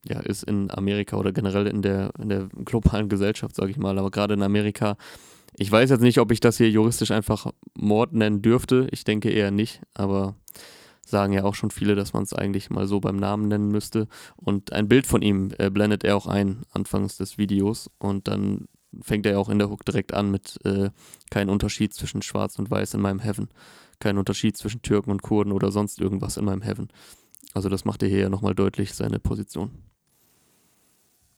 [0.05, 3.97] ja, ist in Amerika oder generell in der, in der globalen Gesellschaft, sage ich mal.
[3.97, 4.97] Aber gerade in Amerika
[5.61, 8.87] ich weiß jetzt nicht, ob ich das hier juristisch einfach Mord nennen dürfte.
[8.91, 10.35] Ich denke eher nicht, aber
[11.05, 14.07] sagen ja auch schon viele, dass man es eigentlich mal so beim Namen nennen müsste.
[14.37, 17.89] Und ein Bild von ihm äh, blendet er auch ein, anfangs des Videos.
[17.97, 18.69] Und dann
[19.01, 20.89] fängt er auch in der Hook direkt an mit äh,
[21.29, 23.49] kein Unterschied zwischen Schwarz und Weiß in meinem Heaven.
[23.99, 26.89] Kein Unterschied zwischen Türken und Kurden oder sonst irgendwas in meinem Heaven.
[27.53, 29.71] Also das macht er hier ja nochmal deutlich, seine Position.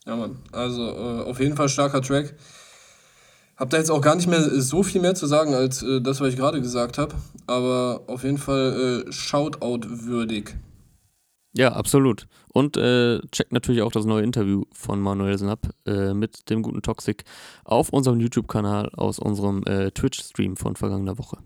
[0.06, 0.38] Ja, Mann.
[0.52, 2.36] Also äh, auf jeden Fall starker Track.
[3.58, 6.20] Hab da jetzt auch gar nicht mehr so viel mehr zu sagen als äh, das,
[6.20, 7.16] was ich gerade gesagt habe.
[7.48, 10.56] Aber auf jeden Fall äh, Shoutout-würdig.
[11.54, 12.28] Ja, absolut.
[12.54, 16.82] Und äh, checkt natürlich auch das neue Interview von Manuel Snap äh, mit dem guten
[16.82, 17.24] Toxic
[17.66, 21.38] auf unserem YouTube-Kanal aus unserem äh, Twitch-Stream von vergangener Woche.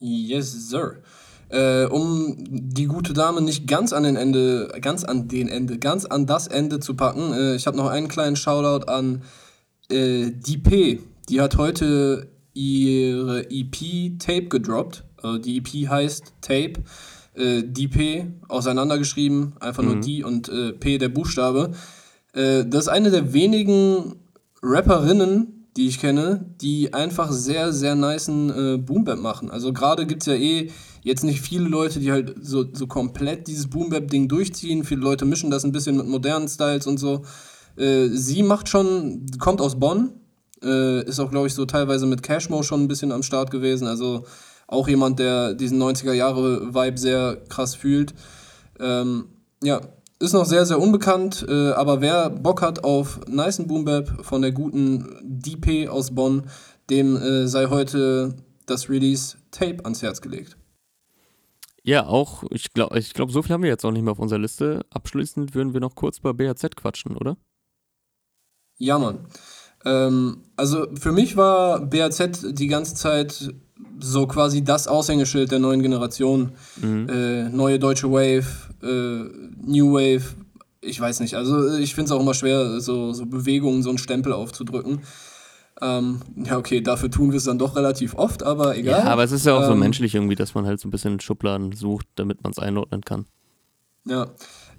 [0.00, 1.02] Yes, sir.
[1.48, 6.04] Äh, um die gute Dame nicht ganz an den Ende, ganz an den Ende, ganz
[6.04, 9.22] an das Ende zu packen, äh, ich habe noch einen kleinen Shoutout an
[9.90, 15.04] äh, DP, die hat heute ihre EP Tape gedroppt.
[15.22, 16.82] Also die EP heißt Tape.
[17.34, 19.88] Äh, DP auseinandergeschrieben, einfach mhm.
[19.88, 21.72] nur die und äh, P der Buchstabe.
[22.32, 24.16] Äh, das ist eine der wenigen
[24.62, 29.50] Rapperinnen, die ich kenne, die einfach sehr, sehr niceen äh, Boombap machen.
[29.50, 30.70] Also gerade gibt es ja eh
[31.02, 34.84] jetzt nicht viele Leute, die halt so, so komplett dieses Boombap-Ding durchziehen.
[34.84, 37.22] Viele Leute mischen das ein bisschen mit modernen Styles und so.
[37.76, 40.12] Äh, sie macht schon, kommt aus Bonn,
[40.62, 43.88] äh, ist auch, glaube ich, so teilweise mit Cashmo schon ein bisschen am Start gewesen.
[43.88, 44.24] Also
[44.74, 48.14] auch jemand, der diesen 90er-Jahre-Vibe sehr krass fühlt.
[48.78, 49.28] Ähm,
[49.62, 49.80] ja,
[50.20, 54.42] ist noch sehr, sehr unbekannt, äh, aber wer Bock hat auf nice Boom Bap von
[54.42, 56.44] der guten DP aus Bonn,
[56.90, 58.34] dem äh, sei heute
[58.66, 60.56] das Release Tape ans Herz gelegt.
[61.82, 64.18] Ja, auch, ich glaube, ich glaub, so viel haben wir jetzt auch nicht mehr auf
[64.18, 64.86] unserer Liste.
[64.90, 67.36] Abschließend würden wir noch kurz bei BHZ quatschen, oder?
[68.78, 69.26] Ja, Mann.
[69.84, 73.54] Ähm, also für mich war BAZ die ganze Zeit
[73.98, 76.52] so quasi das Aushängeschild der neuen Generation.
[76.80, 77.08] Mhm.
[77.08, 78.46] Äh, neue deutsche Wave,
[78.82, 79.30] äh,
[79.66, 80.34] New Wave,
[80.80, 81.34] ich weiß nicht.
[81.34, 85.00] Also ich finde es auch immer schwer, so, so Bewegungen, so einen Stempel aufzudrücken.
[85.80, 89.00] Ähm, ja, okay, dafür tun wir es dann doch relativ oft, aber egal.
[89.00, 90.90] Ja, aber es ist ja auch ähm, so menschlich irgendwie, dass man halt so ein
[90.92, 93.26] bisschen Schubladen sucht, damit man es einordnen kann.
[94.04, 94.28] Ja,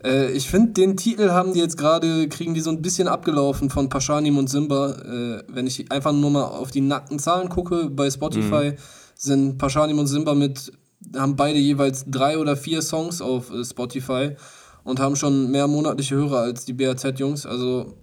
[0.04, 3.70] äh, ich finde, den Titel haben die jetzt gerade, kriegen die so ein bisschen abgelaufen
[3.70, 4.92] von Paschanim und Simba.
[4.92, 8.76] Äh, wenn ich einfach nur mal auf die nackten Zahlen gucke, bei Spotify mhm.
[9.16, 10.72] sind Paschanim und Simba mit,
[11.16, 14.36] haben beide jeweils drei oder vier Songs auf äh, Spotify
[14.84, 17.46] und haben schon mehr monatliche Hörer als die BAZ-Jungs.
[17.46, 17.98] Also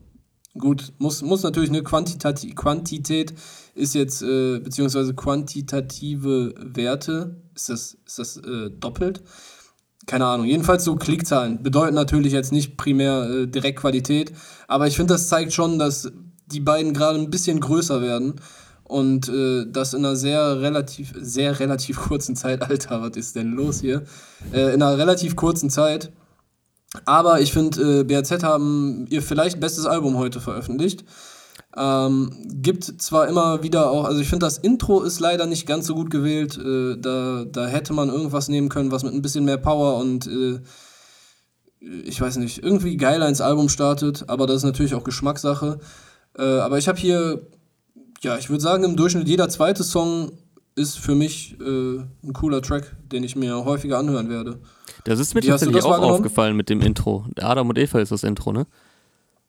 [0.58, 3.32] gut, muss, muss natürlich eine Quantität, Quantität
[3.74, 9.22] ist jetzt, äh, beziehungsweise quantitative Werte, ist das, ist das äh, doppelt?
[10.06, 14.32] Keine Ahnung, jedenfalls so Klickzahlen bedeuten natürlich jetzt nicht primär äh, direkt Qualität,
[14.68, 16.12] aber ich finde, das zeigt schon, dass
[16.46, 18.34] die beiden gerade ein bisschen größer werden
[18.84, 23.52] und äh, das in einer sehr relativ, sehr relativ kurzen Zeit, Alter, was ist denn
[23.52, 24.02] los hier?
[24.52, 26.12] Äh, in einer relativ kurzen Zeit.
[27.06, 31.04] Aber ich finde, äh, BRZ haben ihr vielleicht bestes Album heute veröffentlicht.
[31.74, 35.86] Ähm, gibt zwar immer wieder auch, also ich finde, das Intro ist leider nicht ganz
[35.86, 36.58] so gut gewählt.
[36.58, 40.26] Äh, da, da hätte man irgendwas nehmen können, was mit ein bisschen mehr Power und
[40.26, 40.60] äh,
[42.04, 45.78] ich weiß nicht, irgendwie geiler ins Album startet, aber das ist natürlich auch Geschmackssache.
[46.38, 47.46] Äh, aber ich habe hier,
[48.20, 50.32] ja, ich würde sagen, im Durchschnitt jeder zweite Song
[50.74, 54.60] ist für mich äh, ein cooler Track, den ich mir häufiger anhören werde.
[55.04, 57.26] Das ist mir tatsächlich auch aufgefallen mit dem Intro.
[57.36, 58.66] Adam und Eva ist das Intro, ne?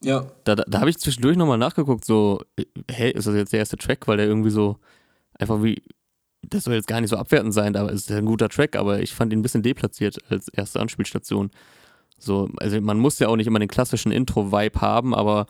[0.04, 0.26] Ja.
[0.44, 2.42] Da, da, da habe ich zwischendurch nochmal nachgeguckt, so,
[2.90, 4.78] hey, ist das jetzt der erste Track, weil der irgendwie so
[5.40, 5.82] einfach wie,
[6.42, 9.02] das soll jetzt gar nicht so abwertend sein, aber es ist ein guter Track, aber
[9.02, 11.52] ich fand ihn ein bisschen deplatziert als erste Anspielstation.
[12.20, 15.48] So, also man muss ja auch nicht immer den klassischen Intro-Vibe haben, aber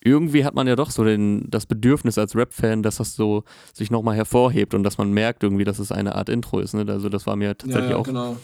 [0.00, 3.90] irgendwie hat man ja doch so den, das Bedürfnis als Rap-Fan, dass das so sich
[3.90, 6.74] nochmal hervorhebt und dass man merkt irgendwie, dass es eine Art Intro ist.
[6.74, 6.84] Ne?
[6.86, 8.36] Also das war mir tatsächlich ja, ja, auch, genau.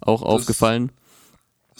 [0.00, 0.92] auch aufgefallen.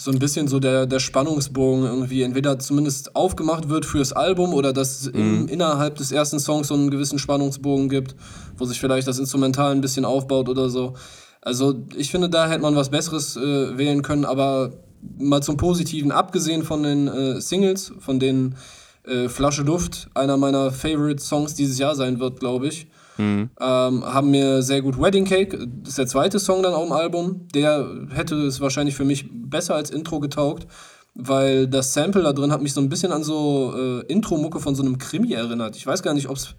[0.01, 4.71] So ein bisschen so der, der Spannungsbogen irgendwie entweder zumindest aufgemacht wird fürs Album oder
[4.71, 5.49] dass es mhm.
[5.49, 8.15] innerhalb des ersten Songs so einen gewissen Spannungsbogen gibt,
[8.57, 10.93] wo sich vielleicht das Instrumental ein bisschen aufbaut oder so.
[11.41, 14.71] Also ich finde, da hätte man was Besseres äh, wählen können, aber
[15.17, 18.55] mal zum Positiven, abgesehen von den äh, Singles, von denen
[19.03, 22.87] äh, Flasche Luft, einer meiner Favorite Songs dieses Jahr sein wird, glaube ich.
[23.19, 23.49] Mhm.
[23.59, 26.93] Ähm, haben mir sehr gut Wedding Cake, das ist der zweite Song dann auf dem
[26.93, 27.49] Album.
[27.53, 30.67] Der hätte es wahrscheinlich für mich besser als Intro getaugt,
[31.15, 34.73] weil das Sample da drin hat mich so ein bisschen an so äh, Intro-Mucke von
[34.73, 35.75] so einem Krimi erinnert.
[35.75, 36.55] Ich weiß gar nicht, ob's,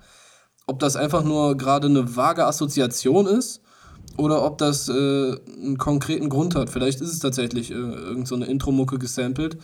[0.67, 3.63] ob das einfach nur gerade eine vage Assoziation ist
[4.19, 6.69] oder ob das äh, einen konkreten Grund hat.
[6.69, 9.57] Vielleicht ist es tatsächlich äh, irgendeine so Intro-Mucke gesampelt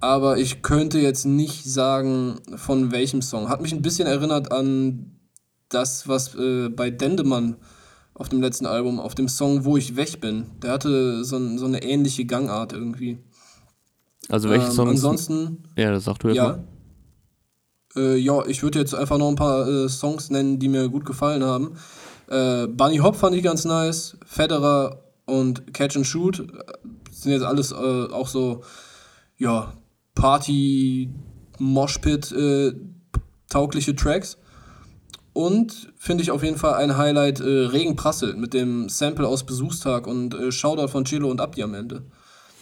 [0.00, 3.48] aber ich könnte jetzt nicht sagen, von welchem Song.
[3.48, 5.17] Hat mich ein bisschen erinnert an
[5.68, 7.56] das, was äh, bei Dendemann
[8.14, 10.46] auf dem letzten Album, auf dem Song Wo ich weg bin.
[10.62, 13.18] Der hatte so, so eine ähnliche Gangart irgendwie.
[14.28, 14.90] Also welche ähm, Songs?
[14.90, 15.64] Ansonsten.
[15.76, 16.48] Ja, das sagst du jetzt ja.
[16.48, 16.64] mal.
[17.96, 21.04] Äh, ja, ich würde jetzt einfach noch ein paar äh, Songs nennen, die mir gut
[21.04, 21.76] gefallen haben.
[22.28, 24.16] Äh, Bunny Hop fand ich ganz nice.
[24.26, 26.44] Federer und Catch and Shoot äh,
[27.10, 28.62] sind jetzt alles äh, auch so,
[29.36, 29.72] ja,
[30.14, 31.10] Party,
[31.58, 32.72] Moshpit äh,
[33.48, 34.36] taugliche Tracks.
[35.38, 39.46] Und finde ich auf jeden Fall ein Highlight äh, Regen prasselt mit dem Sample aus
[39.46, 42.02] Besuchstag und äh, Shoutout von Chilo und Abdi am Ende.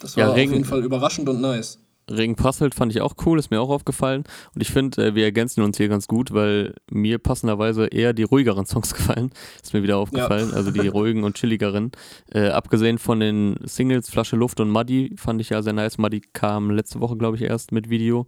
[0.02, 1.78] Das war ja, Regen, auf jeden Fall überraschend und nice.
[2.10, 4.24] Regen prasselt fand ich auch cool, ist mir auch aufgefallen.
[4.54, 8.24] Und ich finde, äh, wir ergänzen uns hier ganz gut, weil mir passenderweise eher die
[8.24, 9.30] ruhigeren Songs gefallen.
[9.62, 10.50] Ist mir wieder aufgefallen.
[10.50, 10.56] Ja.
[10.56, 11.92] Also die ruhigen und chilligeren.
[12.30, 15.96] Äh, abgesehen von den Singles Flasche Luft und Muddy fand ich ja sehr nice.
[15.96, 18.26] Muddy kam letzte Woche, glaube ich, erst mit Video.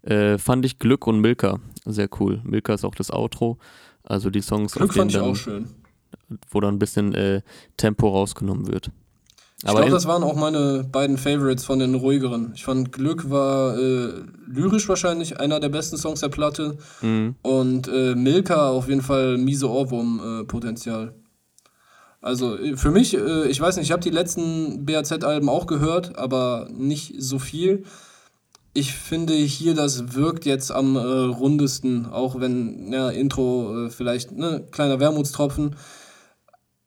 [0.00, 2.40] Äh, fand ich Glück und Milka sehr cool.
[2.44, 3.58] Milka ist auch das Outro.
[4.04, 5.68] Also die Songs, Glück fand ich dann, auch schön.
[6.50, 7.42] wo dann ein bisschen äh,
[7.76, 8.90] Tempo rausgenommen wird.
[9.62, 12.52] Ich glaube, das waren auch meine beiden Favorites von den ruhigeren.
[12.54, 16.78] Ich fand Glück war äh, lyrisch wahrscheinlich einer der besten Songs der Platte.
[17.02, 17.34] Mhm.
[17.42, 21.14] Und äh, Milka auf jeden Fall miese Ohrwurm-Potenzial.
[22.22, 26.16] Also äh, für mich, äh, ich weiß nicht, ich habe die letzten BAZ-Alben auch gehört,
[26.16, 27.84] aber nicht so viel.
[28.72, 34.64] Ich finde hier, das wirkt jetzt am äh, rundesten, auch wenn, ja, Intro vielleicht, ne,
[34.70, 35.76] kleiner Wermutstropfen.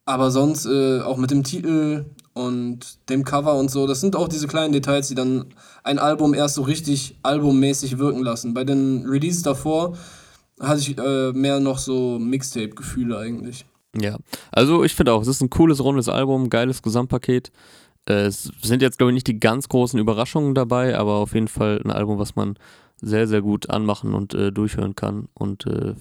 [0.06, 3.86] Aber sonst äh, auch mit dem Titel und dem Cover und so.
[3.86, 5.46] Das sind auch diese kleinen Details, die dann
[5.82, 8.54] ein Album erst so richtig albummäßig wirken lassen.
[8.54, 9.96] Bei den Releases davor
[10.60, 13.64] hatte ich äh, mehr noch so Mixtape-Gefühle eigentlich.
[13.96, 14.16] Ja,
[14.50, 17.52] also ich finde auch, es ist ein cooles, rundes Album, geiles Gesamtpaket.
[18.06, 21.80] Es sind jetzt, glaube ich, nicht die ganz großen Überraschungen dabei, aber auf jeden Fall
[21.84, 22.58] ein Album, was man
[23.00, 25.28] sehr, sehr gut anmachen und äh, durchhören kann.
[25.34, 25.94] Und äh,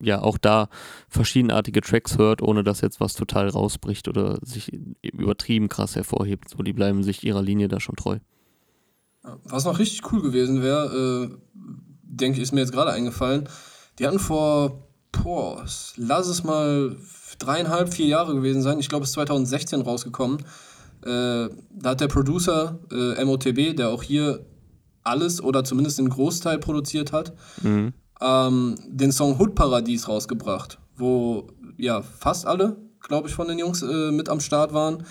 [0.00, 0.68] ja auch da
[1.08, 6.48] verschiedenartige Tracks hört, ohne dass jetzt was total rausbricht oder sich übertrieben krass hervorhebt.
[6.48, 8.18] So, die bleiben sich ihrer Linie da schon treu.
[9.44, 11.36] Was noch richtig cool gewesen wäre, äh,
[12.02, 13.48] denke ich, ist mir jetzt gerade eingefallen.
[13.98, 15.64] Die hatten vor, boah,
[15.96, 16.96] lass es mal
[17.38, 18.78] dreieinhalb, vier Jahre gewesen sein.
[18.78, 20.44] Ich glaube, es ist 2016 rausgekommen.
[21.04, 24.46] Äh, da hat der Producer äh, MOTB, der auch hier
[25.02, 31.48] alles oder zumindest den Großteil produziert hat, mhm ähm, den Song Hood Paradies rausgebracht, wo
[31.76, 35.04] ja fast alle, glaube ich, von den Jungs äh, mit am Start waren.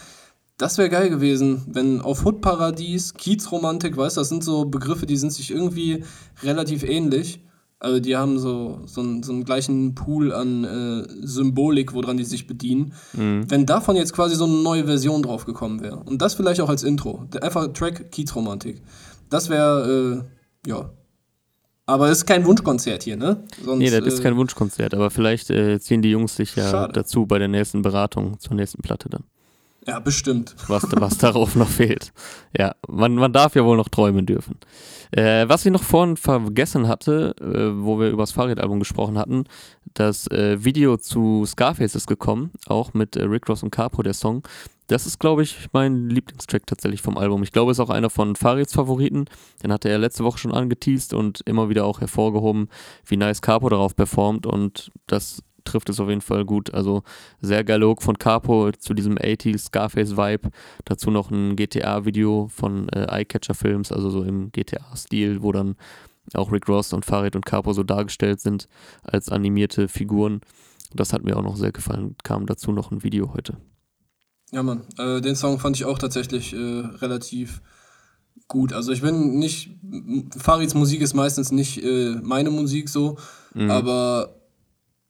[0.57, 5.05] Das wäre geil gewesen, wenn auf Hood Paradies, Kiezromantik, weißt du, das sind so Begriffe,
[5.05, 6.03] die sind sich irgendwie
[6.43, 7.43] relativ ähnlich.
[7.83, 12.23] Also die haben so, so, einen, so einen gleichen Pool an äh, Symbolik, woran die
[12.23, 12.93] sich bedienen.
[13.11, 13.43] Mhm.
[13.49, 15.97] Wenn davon jetzt quasi so eine neue Version draufgekommen wäre.
[15.97, 17.27] Und das vielleicht auch als Intro.
[17.41, 18.81] Einfach Track Kiezromantik.
[19.29, 20.23] Das wäre,
[20.65, 20.89] äh, ja,
[21.85, 23.43] aber es ist kein Wunschkonzert hier, ne?
[23.61, 26.69] Sonst, nee, das ist kein äh, Wunschkonzert, aber vielleicht äh, ziehen die Jungs sich ja
[26.69, 26.93] schade.
[26.93, 29.25] dazu bei der nächsten Beratung zur nächsten Platte dann.
[29.85, 30.55] Ja, bestimmt.
[30.67, 32.13] Was, was darauf noch fehlt.
[32.57, 34.57] Ja, man, man darf ja wohl noch träumen dürfen.
[35.11, 39.43] Äh, was ich noch vorhin vergessen hatte, äh, wo wir über das Fahrradalbum gesprochen hatten,
[39.93, 44.13] das äh, Video zu Scarface ist gekommen, auch mit äh, Rick Ross und Capo, der
[44.13, 44.43] Song.
[44.87, 47.43] Das ist, glaube ich, mein Lieblingstrack tatsächlich vom Album.
[47.43, 49.25] Ich glaube, es ist auch einer von Farids Favoriten.
[49.61, 52.69] Den hatte er letzte Woche schon angeteased und immer wieder auch hervorgehoben,
[53.05, 54.45] wie nice Capo darauf performt.
[54.45, 56.73] Und das trifft es auf jeden Fall gut.
[56.73, 57.03] Also
[57.41, 60.49] sehr geiler Hook von Capo zu diesem 80s Scarface-Vibe.
[60.85, 65.75] Dazu noch ein GTA-Video von äh, Eyecatcher Films, also so im GTA-Stil, wo dann
[66.33, 68.67] auch Rick Ross und Farid und Capo so dargestellt sind
[69.03, 70.41] als animierte Figuren.
[70.93, 72.15] Das hat mir auch noch sehr gefallen.
[72.23, 73.57] Kam dazu noch ein Video heute.
[74.51, 74.83] Ja, Mann.
[74.97, 77.61] Äh, den Song fand ich auch tatsächlich äh, relativ
[78.47, 78.73] gut.
[78.73, 79.71] Also ich bin nicht,
[80.37, 83.17] Farids Musik ist meistens nicht äh, meine Musik so,
[83.53, 83.71] mhm.
[83.71, 84.42] aber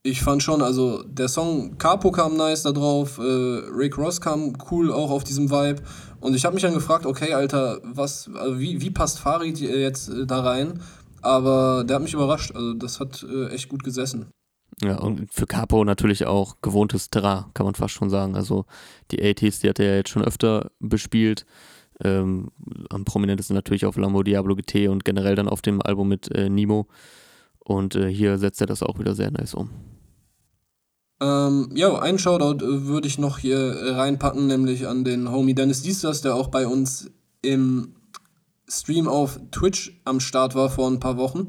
[0.03, 4.53] ich fand schon, also der Song Capo kam nice da drauf, äh, Rick Ross kam
[4.69, 5.81] cool auch auf diesem Vibe
[6.19, 10.09] und ich habe mich dann gefragt, okay, Alter, was, also wie, wie passt Farid jetzt
[10.09, 10.81] äh, da rein?
[11.21, 14.27] Aber der hat mich überrascht, also das hat äh, echt gut gesessen.
[14.81, 18.35] Ja, und für Capo natürlich auch gewohntes Terrain, kann man fast schon sagen.
[18.35, 18.65] Also
[19.11, 21.45] die 80s, die hat er ja jetzt schon öfter bespielt.
[22.03, 22.49] Ähm,
[22.89, 26.49] am prominentesten natürlich auf Lambo Diablo GT und generell dann auf dem Album mit äh,
[26.49, 26.87] Nemo.
[27.59, 29.69] Und äh, hier setzt er das auch wieder sehr nice um.
[31.23, 35.81] Ähm, ja, einen Shoutout äh, würde ich noch hier reinpacken, nämlich an den Homie Dennis
[35.81, 37.11] Diestas, der auch bei uns
[37.41, 37.95] im
[38.67, 41.47] Stream auf Twitch am Start war vor ein paar Wochen.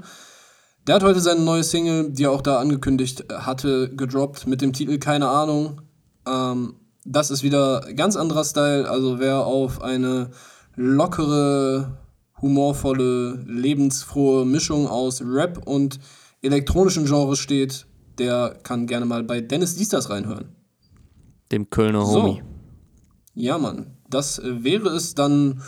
[0.86, 4.72] Der hat heute seine neue Single, die er auch da angekündigt hatte, gedroppt mit dem
[4.72, 5.80] Titel Keine Ahnung.
[6.24, 8.88] Ähm, das ist wieder ganz anderer Style.
[8.88, 10.30] Also wer auf eine
[10.76, 11.98] lockere,
[12.40, 15.98] humorvolle, lebensfrohe Mischung aus Rap und
[16.42, 17.86] elektronischen Genres steht,
[18.18, 20.48] der kann gerne mal bei Dennis Diestas reinhören.
[21.52, 22.42] Dem Kölner Homie.
[22.42, 22.54] So.
[23.34, 23.96] Ja, Mann.
[24.08, 25.62] Das wäre es dann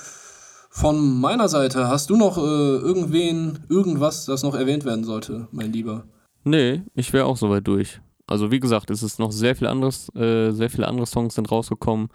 [0.71, 1.89] von meiner Seite.
[1.89, 6.05] Hast du noch äh, irgendwen, irgendwas, das noch erwähnt werden sollte, mein Lieber?
[6.45, 10.09] Nee, ich wäre auch soweit durch also wie gesagt, es ist noch sehr viel anderes,
[10.15, 12.09] äh, sehr viele andere Songs sind rausgekommen.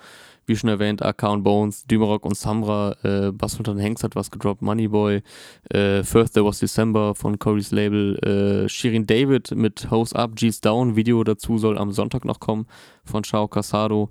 [0.47, 4.32] Wie schon erwähnt, AK und Bones, Dümerock und Samra, äh, Bass und Hanks hat was
[4.32, 5.22] gedroppt, Moneyboy,
[5.70, 10.59] äh, First Day Was December von Corey's Label, äh, Shirin David mit Hose Up, G's
[10.59, 12.66] Down, Video dazu soll am Sonntag noch kommen
[13.05, 14.09] von Shao Casado.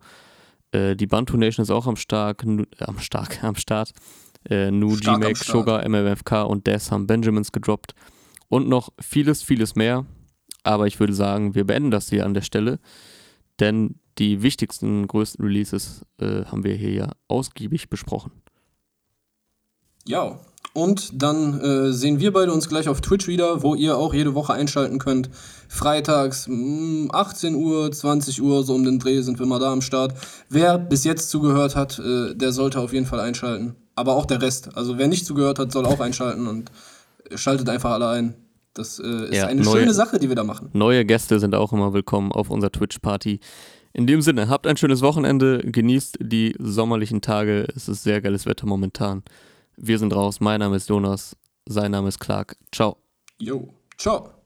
[0.72, 3.92] Äh, die Bantu Nation ist auch am Stark, nu, am Stark, am Start.
[4.48, 7.94] Äh, Nu, G-Mac, Sugar, MMFK und Des haben Benjamins gedroppt.
[8.48, 10.06] Und noch vieles, vieles mehr.
[10.70, 12.78] Aber ich würde sagen, wir beenden das hier an der Stelle,
[13.58, 18.30] denn die wichtigsten, größten Releases äh, haben wir hier ja ausgiebig besprochen.
[20.06, 20.38] Ja,
[20.72, 24.36] und dann äh, sehen wir beide uns gleich auf Twitch wieder, wo ihr auch jede
[24.36, 25.28] Woche einschalten könnt.
[25.66, 29.82] Freitags mh, 18 Uhr, 20 Uhr, so um den Dreh sind wir mal da am
[29.82, 30.14] Start.
[30.48, 33.74] Wer bis jetzt zugehört hat, äh, der sollte auf jeden Fall einschalten.
[33.96, 34.76] Aber auch der Rest.
[34.76, 36.70] Also wer nicht zugehört hat, soll auch einschalten und
[37.34, 38.34] schaltet einfach alle ein.
[38.80, 40.70] Das äh, ist ja, eine neue, schöne Sache, die wir da machen.
[40.72, 43.38] Neue Gäste sind auch immer willkommen auf unserer Twitch-Party.
[43.92, 47.66] In dem Sinne, habt ein schönes Wochenende, genießt die sommerlichen Tage.
[47.76, 49.22] Es ist sehr geiles Wetter momentan.
[49.76, 50.40] Wir sind raus.
[50.40, 52.56] Mein Name ist Jonas, sein Name ist Clark.
[52.72, 52.96] Ciao.
[53.38, 53.68] Jo,
[53.98, 54.39] ciao.